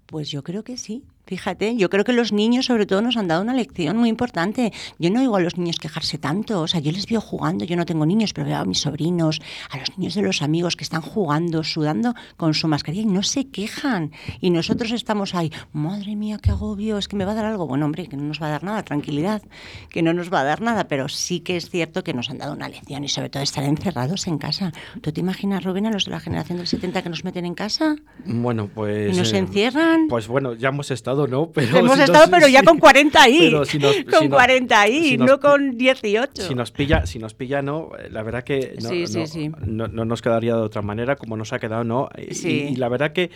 Pues 0.05 0.29
yo 0.29 0.43
creo 0.43 0.63
que 0.63 0.77
sí. 0.77 1.03
Fíjate, 1.25 1.75
yo 1.77 1.89
creo 1.89 2.03
que 2.03 2.13
los 2.13 2.31
niños 2.31 2.65
sobre 2.65 2.85
todo 2.85 3.01
nos 3.01 3.17
han 3.17 3.27
dado 3.27 3.41
una 3.41 3.53
lección 3.53 3.97
muy 3.97 4.09
importante. 4.09 4.73
Yo 4.99 5.09
no 5.09 5.21
oigo 5.21 5.35
a 5.35 5.39
los 5.39 5.57
niños 5.57 5.77
quejarse 5.77 6.17
tanto, 6.17 6.61
o 6.61 6.67
sea, 6.67 6.79
yo 6.79 6.91
les 6.91 7.07
veo 7.07 7.21
jugando, 7.21 7.65
yo 7.65 7.75
no 7.75 7.85
tengo 7.85 8.05
niños, 8.05 8.33
pero 8.33 8.47
veo 8.47 8.57
a 8.57 8.65
mis 8.65 8.79
sobrinos, 8.79 9.41
a 9.69 9.77
los 9.77 9.97
niños 9.97 10.15
de 10.15 10.21
los 10.21 10.41
amigos 10.41 10.75
que 10.75 10.83
están 10.83 11.01
jugando, 11.01 11.63
sudando 11.63 12.13
con 12.37 12.53
su 12.53 12.67
mascarilla 12.67 13.03
y 13.03 13.05
no 13.05 13.23
se 13.23 13.47
quejan. 13.47 14.11
Y 14.39 14.49
nosotros 14.49 14.91
estamos 14.91 15.35
ahí, 15.35 15.51
madre 15.73 16.15
mía, 16.15 16.39
qué 16.41 16.51
agobio, 16.51 16.97
es 16.97 17.07
que 17.07 17.15
me 17.15 17.25
va 17.25 17.31
a 17.31 17.35
dar 17.35 17.45
algo. 17.45 17.67
Bueno, 17.67 17.85
hombre, 17.85 18.07
que 18.07 18.17
no 18.17 18.23
nos 18.23 18.41
va 18.41 18.47
a 18.47 18.51
dar 18.51 18.63
nada, 18.63 18.83
tranquilidad, 18.83 19.41
que 19.89 20.01
no 20.01 20.13
nos 20.13 20.31
va 20.31 20.41
a 20.41 20.43
dar 20.43 20.61
nada, 20.61 20.87
pero 20.87 21.07
sí 21.09 21.39
que 21.41 21.57
es 21.57 21.69
cierto 21.69 22.03
que 22.03 22.13
nos 22.13 22.29
han 22.29 22.37
dado 22.37 22.53
una 22.53 22.69
lección 22.69 23.03
y 23.03 23.09
sobre 23.09 23.29
todo 23.29 23.43
estar 23.43 23.63
encerrados 23.63 24.27
en 24.27 24.37
casa. 24.37 24.71
¿Tú 25.01 25.11
te 25.11 25.21
imaginas, 25.21 25.63
Rubén, 25.63 25.85
a 25.85 25.91
los 25.91 26.05
de 26.05 26.11
la 26.11 26.19
generación 26.19 26.57
del 26.57 26.67
70 26.67 27.01
que 27.01 27.09
nos 27.09 27.23
meten 27.23 27.45
en 27.45 27.55
casa? 27.55 27.95
Bueno, 28.25 28.69
pues... 28.73 29.13
¿Y 29.13 29.17
nos 29.17 29.33
eh, 29.33 29.37
encierran? 29.37 30.07
Pues 30.07 30.27
bueno, 30.27 30.53
ya 30.53 30.69
hemos 30.69 30.91
estado, 30.91 31.10
¿no? 31.27 31.51
Pero 31.53 31.77
Hemos 31.77 31.93
si 31.93 31.99
nos- 31.99 32.09
estado, 32.09 32.31
pero 32.31 32.47
ya 32.47 32.63
con 32.65 32.79
40 32.79 33.21
ahí. 33.21 33.39
Pero 33.51 33.65
si 33.65 33.77
nos- 33.79 33.95
con 34.09 34.19
si 34.21 34.27
nos- 34.29 34.35
40 34.37 34.81
ahí, 34.81 35.03
si 35.11 35.17
nos 35.17 35.27
no 35.29 35.39
con 35.39 35.77
18. 35.77 36.41
Si 36.47 36.55
nos 36.55 36.71
pilla, 36.71 37.05
si 37.05 37.19
nos 37.19 37.33
pilla, 37.33 37.61
no, 37.61 37.89
la 38.09 38.23
verdad 38.23 38.43
que 38.43 38.75
no, 38.81 38.89
Sí, 38.89 39.07
sí, 39.07 39.19
no- 39.19 39.27
sí. 39.27 39.51
no- 39.65 39.87
no 39.87 40.05
nos 40.05 40.21
quedaría 40.21 40.55
de 40.55 40.61
otra 40.61 40.81
manera, 40.81 41.15
como 41.15 41.37
nos 41.37 41.53
ha 41.53 41.59
quedado, 41.59 41.83
¿no? 41.83 42.09
Y- 42.17 42.33
Sí. 42.33 42.67
Y, 42.71 42.75
la 42.77 42.89
verdad 42.89 43.13
que, 43.13 43.29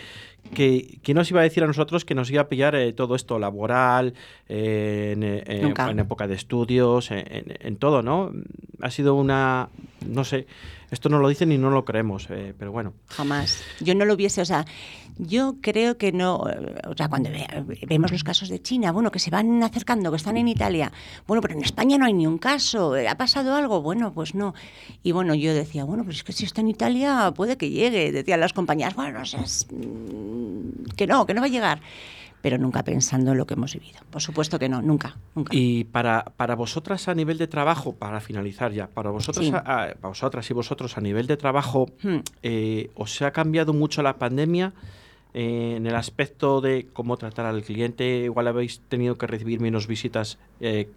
que, 0.54 1.00
¿quién 1.04 1.16
nos 1.18 1.30
iba 1.32 1.40
a 1.42 1.44
decir 1.44 1.64
a 1.64 1.68
nosotros 1.68 2.06
que 2.06 2.14
nos 2.16 2.30
iba 2.32 2.42
a 2.44 2.48
pillar 2.50 2.76
eh, 2.76 2.94
todo 2.94 3.16
esto 3.16 3.40
laboral, 3.40 4.14
eh, 4.48 5.12
en, 5.16 5.24
eh, 5.24 5.44
en- 5.48 6.00
época 6.00 6.28
de 6.28 6.36
estudios, 6.36 7.12
en, 7.12 7.20
en- 7.32 7.58
en 7.60 7.76
todo, 7.78 8.02
¿no? 8.02 8.32
Ha 8.82 8.92
sido 8.92 9.16
una, 9.16 9.70
no 10.08 10.24
sé, 10.24 10.46
esto 10.92 11.10
no 11.10 11.18
lo 11.20 11.28
dicen 11.30 11.52
y 11.52 11.58
no 11.58 11.72
lo 11.72 11.84
creemos, 11.84 12.28
eh, 12.30 12.54
pero 12.58 12.72
bueno. 12.72 12.94
Jamás. 13.08 13.64
Yo 13.80 13.96
no 13.96 14.06
lo 14.06 14.14
hubiese, 14.14 14.42
o 14.42 14.46
sea, 14.46 14.66
yo 15.18 15.56
creo 15.62 15.98
que 15.98 16.12
no, 16.12 16.36
o 16.38 16.96
sea, 16.98 17.08
cuando 17.10 17.30
ve- 17.30 17.80
vemos 17.88 18.12
los 18.12 18.24
casos 18.24 18.50
de 18.50 18.62
China, 18.62 18.92
bueno, 18.92 19.12
que 19.12 19.20
se 19.20 19.30
van 19.32 19.62
acercando, 19.64 20.12
que 20.12 20.18
están 20.18 20.38
en 20.38 20.48
Italia, 20.48 20.92
bueno, 21.28 21.42
pero 21.42 21.54
en 21.56 21.64
España 21.64 21.98
no 21.98 22.06
hay 22.06 22.14
ni 22.14 22.28
un 22.28 22.38
caso, 22.38 22.94
¿ha 23.10 23.16
pasado 23.16 23.56
algo? 23.56 23.82
Bueno, 23.82 24.12
pues 24.14 24.36
no. 24.36 24.54
Y 25.04 25.12
bueno, 25.14 25.34
yo 25.36 25.54
decía, 25.54 25.84
bueno, 25.86 26.04
pues 26.04 26.18
es 26.18 26.24
que 26.24 26.34
si 26.34 26.46
está 26.46 26.62
en 26.62 26.68
Italia 26.68 27.32
puede 27.36 27.58
que 27.58 27.70
llegue, 27.70 28.12
decían 28.12 28.40
las 28.40 28.54
compañías, 28.54 28.96
bueno, 28.96 29.22
o 29.22 29.26
sea, 29.26 29.42
es, 29.42 29.68
mm, 29.72 30.86
que 30.96 31.08
no, 31.08 31.26
que 31.26 31.34
no 31.34 31.42
va 31.42 31.48
a 31.48 31.50
llegar. 31.50 31.82
Pero 32.42 32.60
nunca 32.60 32.84
pensando 32.84 33.32
en 33.32 33.40
lo 33.40 33.48
que 33.48 33.56
hemos 33.56 33.74
vivido. 33.74 33.98
Por 34.12 34.22
supuesto 34.22 34.60
que 34.60 34.70
no, 34.70 34.80
nunca, 34.80 35.18
nunca. 35.34 35.50
Y 35.56 35.86
para, 35.86 36.26
para 36.38 36.54
vosotras 36.54 37.08
a 37.08 37.16
nivel 37.16 37.40
de 37.40 37.48
trabajo, 37.48 37.94
para 37.94 38.20
finalizar 38.22 38.72
ya, 38.72 38.86
para 38.86 39.10
vosotros, 39.10 39.48
Sí. 39.48 39.52
a- 39.52 39.58
a- 39.58 39.64
para 39.96 40.10
vosotras 40.10 40.48
y 40.52 40.54
vosotros 40.54 40.96
a 40.96 41.02
nivel 41.02 41.26
de 41.26 41.38
trabajo, 41.38 41.88
Hmm. 42.04 42.18
eh, 42.44 42.92
¿os 42.94 43.20
ha 43.24 43.32
cambiado 43.32 43.74
mucho 43.74 44.04
la 44.04 44.18
pandemia 44.20 44.74
eh, 45.38 45.74
en 45.76 45.86
el 45.86 45.94
aspecto 45.96 46.62
de 46.62 46.88
cómo 46.94 47.18
tratar 47.18 47.46
al 47.46 47.62
cliente? 47.62 48.22
Igual 48.24 48.48
habéis 48.48 48.80
tenido 48.88 49.18
que 49.18 49.28
recibir 49.28 49.60
menos 49.60 49.86
visitas 49.86 50.38
eh, 50.62 50.90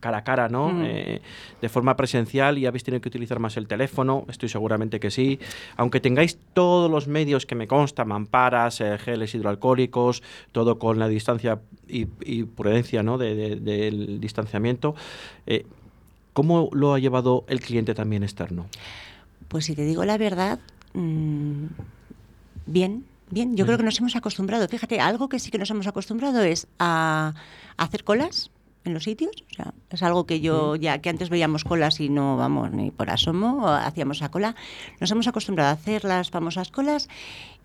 cara 0.00 0.18
a 0.18 0.24
cara, 0.24 0.48
¿no? 0.48 0.70
Mm. 0.70 0.82
Eh, 0.84 1.22
de 1.60 1.68
forma 1.68 1.96
presencial 1.96 2.58
y 2.58 2.66
habéis 2.66 2.82
tenido 2.82 3.00
que 3.00 3.08
utilizar 3.08 3.38
más 3.38 3.56
el 3.56 3.68
teléfono, 3.68 4.26
estoy 4.28 4.48
seguramente 4.48 4.98
que 5.00 5.10
sí. 5.12 5.38
Aunque 5.76 6.00
tengáis 6.00 6.36
todos 6.54 6.90
los 6.90 7.06
medios 7.06 7.46
que 7.46 7.54
me 7.54 7.66
consta, 7.68 8.04
mamparas, 8.04 8.80
eh, 8.80 8.98
geles 8.98 9.34
hidroalcohólicos, 9.34 10.22
todo 10.50 10.78
con 10.80 10.98
la 10.98 11.06
distancia 11.08 11.60
y, 11.88 12.08
y 12.20 12.42
prudencia, 12.44 13.02
¿no? 13.04 13.16
De- 13.16 13.34
de- 13.36 13.56
del 13.56 14.20
distanciamiento. 14.20 14.94
eh, 15.46 15.64
¿Cómo 16.32 16.70
lo 16.72 16.94
ha 16.94 16.98
llevado 16.98 17.44
el 17.46 17.60
cliente 17.60 17.94
también 17.94 18.22
externo? 18.24 18.66
Pues 19.48 19.66
si 19.66 19.74
te 19.74 19.84
digo 19.84 20.04
la 20.06 20.16
verdad, 20.18 20.58
mm, 20.94 21.66
bien, 22.66 23.04
bien. 23.32 23.56
Yo 23.56 23.64
creo 23.66 23.78
que 23.78 23.84
nos 23.84 23.98
hemos 23.98 24.14
acostumbrado. 24.14 24.68
Fíjate, 24.68 25.00
algo 25.00 25.28
que 25.28 25.38
sí 25.38 25.50
que 25.50 25.58
nos 25.58 25.70
hemos 25.70 25.86
acostumbrado 25.86 26.42
es 26.42 26.68
a, 26.78 27.34
a 27.76 27.82
hacer 27.82 28.04
colas 28.04 28.50
en 28.84 28.94
los 28.94 29.04
sitios. 29.04 29.32
O 29.52 29.54
sea, 29.54 29.74
es 29.90 30.02
algo 30.02 30.26
que 30.26 30.40
yo 30.40 30.76
ya 30.76 30.98
que 30.98 31.08
antes 31.08 31.30
veíamos 31.30 31.64
colas 31.64 32.00
y 32.00 32.08
no 32.08 32.36
vamos 32.36 32.72
ni 32.72 32.90
por 32.90 33.10
asomo, 33.10 33.68
hacíamos 33.68 34.22
a 34.22 34.30
cola. 34.30 34.54
Nos 35.00 35.10
hemos 35.10 35.26
acostumbrado 35.26 35.70
a 35.70 35.72
hacer 35.72 36.04
las 36.04 36.30
famosas 36.30 36.70
colas 36.70 37.08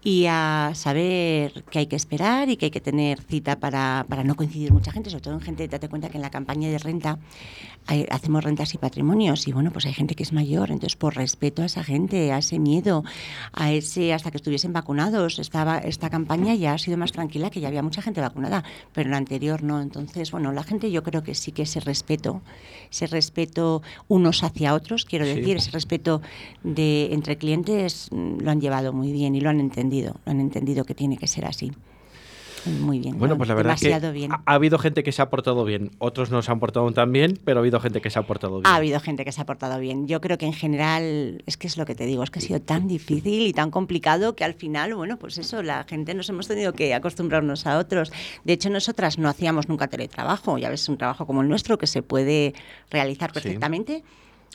y 0.03 0.25
a 0.27 0.71
saber 0.73 1.65
que 1.69 1.79
hay 1.79 1.87
que 1.87 1.95
esperar 1.95 2.49
y 2.49 2.55
que 2.57 2.65
hay 2.67 2.71
que 2.71 2.79
tener 2.81 3.21
cita 3.21 3.59
para, 3.59 4.05
para 4.07 4.23
no 4.23 4.35
coincidir 4.35 4.71
mucha 4.71 4.91
gente, 4.91 5.09
sobre 5.09 5.21
todo 5.21 5.33
en 5.33 5.41
gente, 5.41 5.67
date 5.67 5.89
cuenta 5.89 6.09
que 6.09 6.17
en 6.17 6.21
la 6.21 6.29
campaña 6.29 6.69
de 6.69 6.77
renta 6.77 7.17
hay- 7.87 8.05
hacemos 8.09 8.43
rentas 8.43 8.73
y 8.73 8.77
patrimonios 8.77 9.47
y 9.47 9.51
bueno, 9.53 9.71
pues 9.71 9.85
hay 9.85 9.93
gente 9.93 10.13
que 10.15 10.23
es 10.23 10.33
mayor, 10.33 10.69
entonces 10.71 10.95
por 10.95 11.15
respeto 11.15 11.61
a 11.61 11.65
esa 11.65 11.83
gente, 11.83 12.31
a 12.31 12.37
ese 12.37 12.59
miedo, 12.59 13.03
a 13.53 13.71
ese 13.71 14.13
hasta 14.13 14.29
que 14.31 14.37
estuviesen 14.37 14.71
vacunados, 14.71 15.39
estaba 15.39 15.77
esta 15.79 16.09
campaña 16.09 16.53
ya 16.55 16.73
ha 16.73 16.77
sido 16.77 16.97
más 16.97 17.11
tranquila, 17.11 17.49
que 17.49 17.59
ya 17.59 17.67
había 17.67 17.81
mucha 17.83 18.01
gente 18.01 18.21
vacunada, 18.21 18.63
pero 18.93 19.07
en 19.07 19.11
la 19.11 19.17
anterior 19.17 19.63
no, 19.63 19.81
entonces 19.81 20.31
bueno, 20.31 20.51
la 20.51 20.63
gente 20.63 20.91
yo 20.91 21.01
creo 21.03 21.23
que 21.23 21.33
sí 21.35 21.51
que 21.51 21.63
ese 21.63 21.79
respeto, 21.79 22.41
ese 22.91 23.07
respeto 23.07 23.81
unos 24.07 24.43
hacia 24.43 24.73
otros, 24.73 25.05
quiero 25.05 25.25
Sí. 25.25 25.33
decir, 25.35 25.57
ese 25.57 25.71
respeto 25.71 26.21
de 26.63 27.09
entre 27.13 27.37
clientes 27.37 28.09
mm, 28.11 28.39
lo 28.41 28.51
han 28.51 28.61
llevado 28.61 28.93
muy 28.93 29.11
bien 29.11 29.33
y 29.35 29.41
lo 29.41 29.49
han 29.49 29.59
entendido, 29.59 29.86
lo 29.89 30.15
han 30.25 30.39
entendido 30.39 30.85
que 30.85 30.93
tiene 30.93 31.17
que 31.17 31.27
ser 31.27 31.45
así. 31.45 31.71
Muy 32.65 32.99
bien. 32.99 33.17
Bueno, 33.17 33.35
¿no? 33.35 33.37
pues 33.37 33.47
la 33.47 33.55
verdad 33.55 33.77
que 33.77 33.87
demasiado 33.87 34.13
bien. 34.13 34.31
ha, 34.31 34.41
ha 34.45 34.53
habido 34.53 34.77
gente 34.77 35.03
que 35.03 35.11
se 35.11 35.21
ha 35.21 35.29
portado 35.29 35.63
bien, 35.63 35.91
otros 35.99 36.31
no 36.31 36.41
se 36.41 36.51
han 36.51 36.59
portado 36.59 36.91
tan 36.91 37.11
bien, 37.11 37.39
pero 37.43 37.59
ha 37.59 37.61
habido 37.61 37.79
gente 37.79 38.01
que 38.01 38.09
se 38.09 38.19
ha 38.19 38.23
portado 38.23 38.59
bien. 38.59 38.67
Ha 38.67 38.75
habido 38.75 38.99
gente 38.99 39.25
que 39.25 39.31
se 39.31 39.41
ha 39.41 39.45
portado 39.45 39.79
bien. 39.79 40.07
Yo 40.07 40.21
creo 40.21 40.37
que 40.37 40.45
en 40.45 40.53
general, 40.53 41.43
es 41.45 41.57
que 41.57 41.67
es 41.67 41.77
lo 41.77 41.85
que 41.85 41.95
te 41.95 42.05
digo, 42.05 42.23
es 42.23 42.29
que 42.29 42.39
ha 42.39 42.41
sido 42.41 42.59
tan 42.59 42.87
difícil 42.87 43.47
y 43.47 43.53
tan 43.53 43.71
complicado 43.71 44.35
que 44.35 44.43
al 44.43 44.53
final, 44.53 44.93
bueno, 44.95 45.17
pues 45.17 45.37
eso, 45.37 45.63
la 45.63 45.83
gente 45.85 46.13
nos 46.13 46.29
hemos 46.29 46.47
tenido 46.47 46.73
que 46.73 46.93
acostumbrarnos 46.93 47.65
a 47.67 47.77
otros. 47.77 48.11
De 48.43 48.53
hecho, 48.53 48.69
nosotras 48.69 49.17
no 49.17 49.29
hacíamos 49.29 49.69
nunca 49.69 49.87
teletrabajo, 49.87 50.57
ya 50.57 50.69
ves, 50.69 50.89
un 50.89 50.97
trabajo 50.97 51.25
como 51.25 51.41
el 51.41 51.47
nuestro 51.47 51.77
que 51.77 51.87
se 51.87 52.01
puede 52.01 52.53
realizar 52.89 53.31
Sí. 53.37 53.57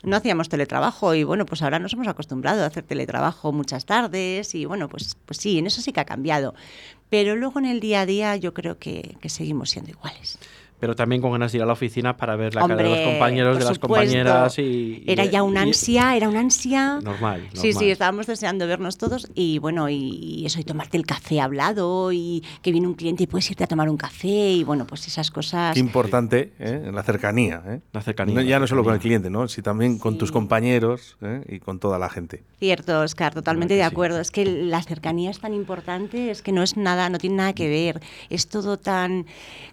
No 0.03 0.17
hacíamos 0.17 0.49
teletrabajo 0.49 1.15
y 1.15 1.23
bueno, 1.23 1.45
pues 1.45 1.61
ahora 1.61 1.79
nos 1.79 1.93
hemos 1.93 2.07
acostumbrado 2.07 2.63
a 2.63 2.67
hacer 2.67 2.83
teletrabajo 2.83 3.51
muchas 3.51 3.85
tardes 3.85 4.53
y 4.53 4.65
bueno, 4.65 4.89
pues, 4.89 5.17
pues 5.25 5.37
sí, 5.37 5.57
en 5.57 5.67
eso 5.67 5.81
sí 5.81 5.91
que 5.91 6.01
ha 6.01 6.05
cambiado. 6.05 6.53
Pero 7.09 7.35
luego 7.35 7.59
en 7.59 7.65
el 7.65 7.79
día 7.79 8.01
a 8.01 8.05
día 8.05 8.35
yo 8.35 8.53
creo 8.53 8.77
que, 8.77 9.17
que 9.21 9.29
seguimos 9.29 9.69
siendo 9.69 9.91
iguales 9.91 10.37
pero 10.83 10.97
también 10.97 11.21
con 11.21 11.31
ganas 11.31 11.53
de 11.53 11.59
ir 11.59 11.61
a 11.61 11.65
la 11.65 11.71
oficina 11.71 12.17
para 12.17 12.35
ver 12.35 12.53
la 12.55 12.67
cara 12.67 12.75
de 12.75 12.83
los 12.83 12.99
compañeros, 12.99 13.57
de 13.57 13.63
las 13.63 13.79
compañeras 13.79 14.59
y, 14.59 15.01
era 15.07 15.23
ya 15.23 15.41
una 15.41 15.61
ansia, 15.61 16.13
era 16.17 16.27
una 16.27 16.41
ansia. 16.41 16.99
Normal, 17.01 17.47
Sí, 17.53 17.71
sí, 17.71 17.89
estábamos 17.89 18.27
deseando 18.27 18.67
vernos 18.67 18.97
todos 18.97 19.31
y 19.33 19.59
bueno, 19.59 19.87
y 19.87 20.45
eso, 20.45 20.59
y 20.59 20.65
tomarte 20.65 20.97
el 20.97 21.05
café 21.05 21.39
hablado 21.39 22.11
y 22.11 22.43
que 22.61 22.73
viene 22.73 22.85
un 22.85 22.95
cliente 22.95 23.23
y 23.23 23.27
puedes 23.27 23.49
irte 23.49 23.63
a 23.63 23.67
tomar 23.67 23.87
un 23.87 23.95
café 23.95 24.27
y 24.27 24.65
bueno, 24.65 24.85
pues 24.85 25.07
esas 25.07 25.31
cosas. 25.31 25.73
Qué 25.73 25.79
importante, 25.79 26.51
¿eh? 26.59 26.91
la 26.93 27.01
cercanía. 27.03 27.63
¿eh? 27.65 27.79
La 27.93 28.01
cercanía. 28.01 28.41
ya 28.41 28.59
no 28.59 28.67
solo 28.67 28.83
con 28.83 28.93
el 28.93 28.99
cliente, 28.99 29.29
¿no? 29.29 29.47
sino 29.47 29.63
también 29.63 29.99
con 29.99 30.17
tus 30.17 30.33
compañeros 30.33 31.15
¿eh? 31.21 31.45
y 31.47 31.59
con 31.59 31.79
toda 31.79 31.97
la 31.97 32.09
gente. 32.09 32.43
Cierto, 32.59 32.99
Oscar, 32.99 33.33
totalmente 33.33 33.75
de 33.75 33.83
acuerdo. 33.83 34.19
Es 34.19 34.31
que 34.31 34.43
la 34.43 34.83
cercanía 34.83 35.31
es 35.31 35.39
tan 35.39 35.53
importante, 35.53 36.29
es 36.29 36.41
que 36.41 36.51
no 36.51 36.61
es 36.61 36.75
nada, 36.75 37.09
no 37.09 37.19
tiene 37.19 37.37
nada 37.37 37.53
que 37.53 37.69
ver. 37.69 38.01
Es 38.29 38.49
todo 38.49 38.75
tan, 38.75 39.27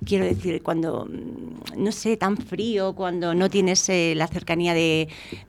quiero 0.05 0.25
decir, 0.25 0.63
cuando 0.63 1.00
Mm, 1.07 1.83
no 1.83 1.93
sé, 1.93 2.17
tan 2.17 2.37
frío, 2.37 2.95
cuando 2.95 3.35
no 3.35 3.49
tienes 3.49 3.89
eh, 3.89 4.15
la 4.17 4.27
cercanía 4.27 4.75
de, 4.75 5.09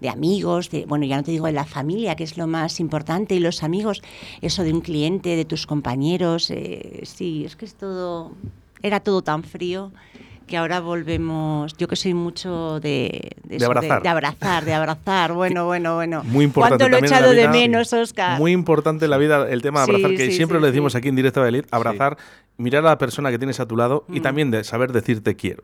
amigos, 0.09 0.69
de, 0.69 0.85
bueno, 0.85 1.05
ya 1.05 1.17
no 1.17 1.23
te 1.23 1.31
digo 1.31 1.45
de 1.45 1.53
la 1.53 1.65
familia, 1.65 2.15
que 2.15 2.23
es 2.23 2.37
lo 2.37 2.47
más 2.47 2.79
importante, 2.79 3.35
y 3.35 3.39
los 3.39 3.63
amigos, 3.63 4.01
eso 4.41 4.63
de 4.63 4.73
un 4.73 4.81
cliente, 4.81 5.35
de 5.35 5.45
tus 5.45 5.65
compañeros, 5.65 6.51
eh, 6.51 7.01
sí, 7.03 7.45
es 7.45 7.55
que 7.55 7.65
es 7.65 7.75
todo, 7.75 8.31
era 8.81 8.99
todo 8.99 9.21
tan 9.21 9.43
frío 9.43 9.91
que 10.51 10.57
ahora 10.57 10.81
volvemos, 10.81 11.77
yo 11.77 11.87
que 11.87 11.95
soy 11.95 12.13
mucho 12.13 12.81
de, 12.81 13.37
de, 13.45 13.63
abrazar. 13.63 14.03
De, 14.03 14.09
abrazar, 14.09 14.65
de 14.65 14.73
abrazar, 14.73 15.31
bueno, 15.41 15.65
bueno, 15.65 15.95
bueno. 15.95 16.25
Muy 16.25 16.43
importante. 16.43 16.83
¿Cuánto 16.83 16.89
lo 16.89 17.01
he 17.01 17.07
echado 17.07 17.31
de 17.31 17.47
menos, 17.47 17.93
Oscar? 17.93 18.37
Muy 18.37 18.51
importante 18.51 19.05
en 19.05 19.11
la 19.11 19.17
vida 19.17 19.49
el 19.49 19.61
tema 19.61 19.79
de 19.79 19.83
abrazar, 19.85 20.13
que 20.13 20.29
siempre 20.33 20.59
lo 20.59 20.65
decimos 20.65 20.93
aquí 20.93 21.07
en 21.07 21.15
Directo 21.15 21.41
de 21.41 21.47
Elite, 21.47 21.69
abrazar, 21.71 22.17
mirar 22.57 22.85
a 22.85 22.89
la 22.89 22.97
persona 22.97 23.31
que 23.31 23.37
tienes 23.37 23.61
a 23.61 23.65
tu 23.65 23.77
lado 23.77 24.03
y 24.09 24.19
mm. 24.19 24.23
también 24.23 24.51
de 24.51 24.65
saber 24.65 24.91
decirte 24.91 25.37
quiero. 25.37 25.63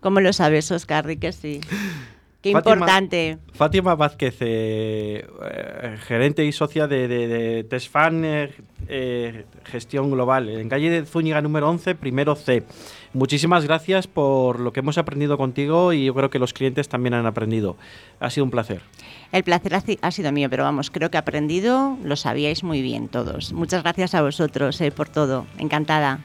¿Cómo 0.00 0.20
lo 0.20 0.34
sabes, 0.34 0.70
Oscar? 0.70 1.16
que 1.16 1.32
sí. 1.32 1.62
Qué 2.46 2.50
importante. 2.52 3.38
Fátima 3.54 3.96
Vázquez, 3.96 4.36
eh, 4.40 5.26
eh, 5.42 5.96
gerente 5.98 6.44
y 6.44 6.52
socia 6.52 6.86
de, 6.86 7.08
de, 7.08 7.64
Tesfan 7.64 8.22
eh, 8.24 9.44
Gestión 9.64 10.12
Global, 10.12 10.48
en 10.48 10.68
calle 10.68 10.88
de 10.90 11.04
Zúñiga 11.04 11.40
número 11.40 11.68
11, 11.68 11.96
primero 11.96 12.36
C. 12.36 12.62
Muchísimas 13.14 13.64
gracias 13.64 14.06
por 14.06 14.60
lo 14.60 14.72
que 14.72 14.78
hemos 14.78 14.96
aprendido 14.96 15.36
contigo 15.36 15.92
y 15.92 16.04
yo 16.04 16.14
creo 16.14 16.30
que 16.30 16.38
los 16.38 16.52
clientes 16.52 16.88
también 16.88 17.14
han 17.14 17.26
aprendido. 17.26 17.76
Ha 18.20 18.30
sido 18.30 18.44
un 18.44 18.52
placer. 18.52 18.80
El 19.32 19.42
placer 19.42 19.74
ha 20.00 20.10
sido 20.12 20.30
mío, 20.30 20.48
pero 20.48 20.62
vamos, 20.62 20.92
creo 20.92 21.10
que 21.10 21.18
aprendido, 21.18 21.98
lo 22.04 22.14
sabíais 22.14 22.62
muy 22.62 22.80
bien 22.80 23.08
todos. 23.08 23.52
Muchas 23.54 23.82
gracias 23.82 24.14
a 24.14 24.22
vosotros 24.22 24.80
por 24.94 25.08
todo. 25.08 25.46
Encantada. 25.58 26.20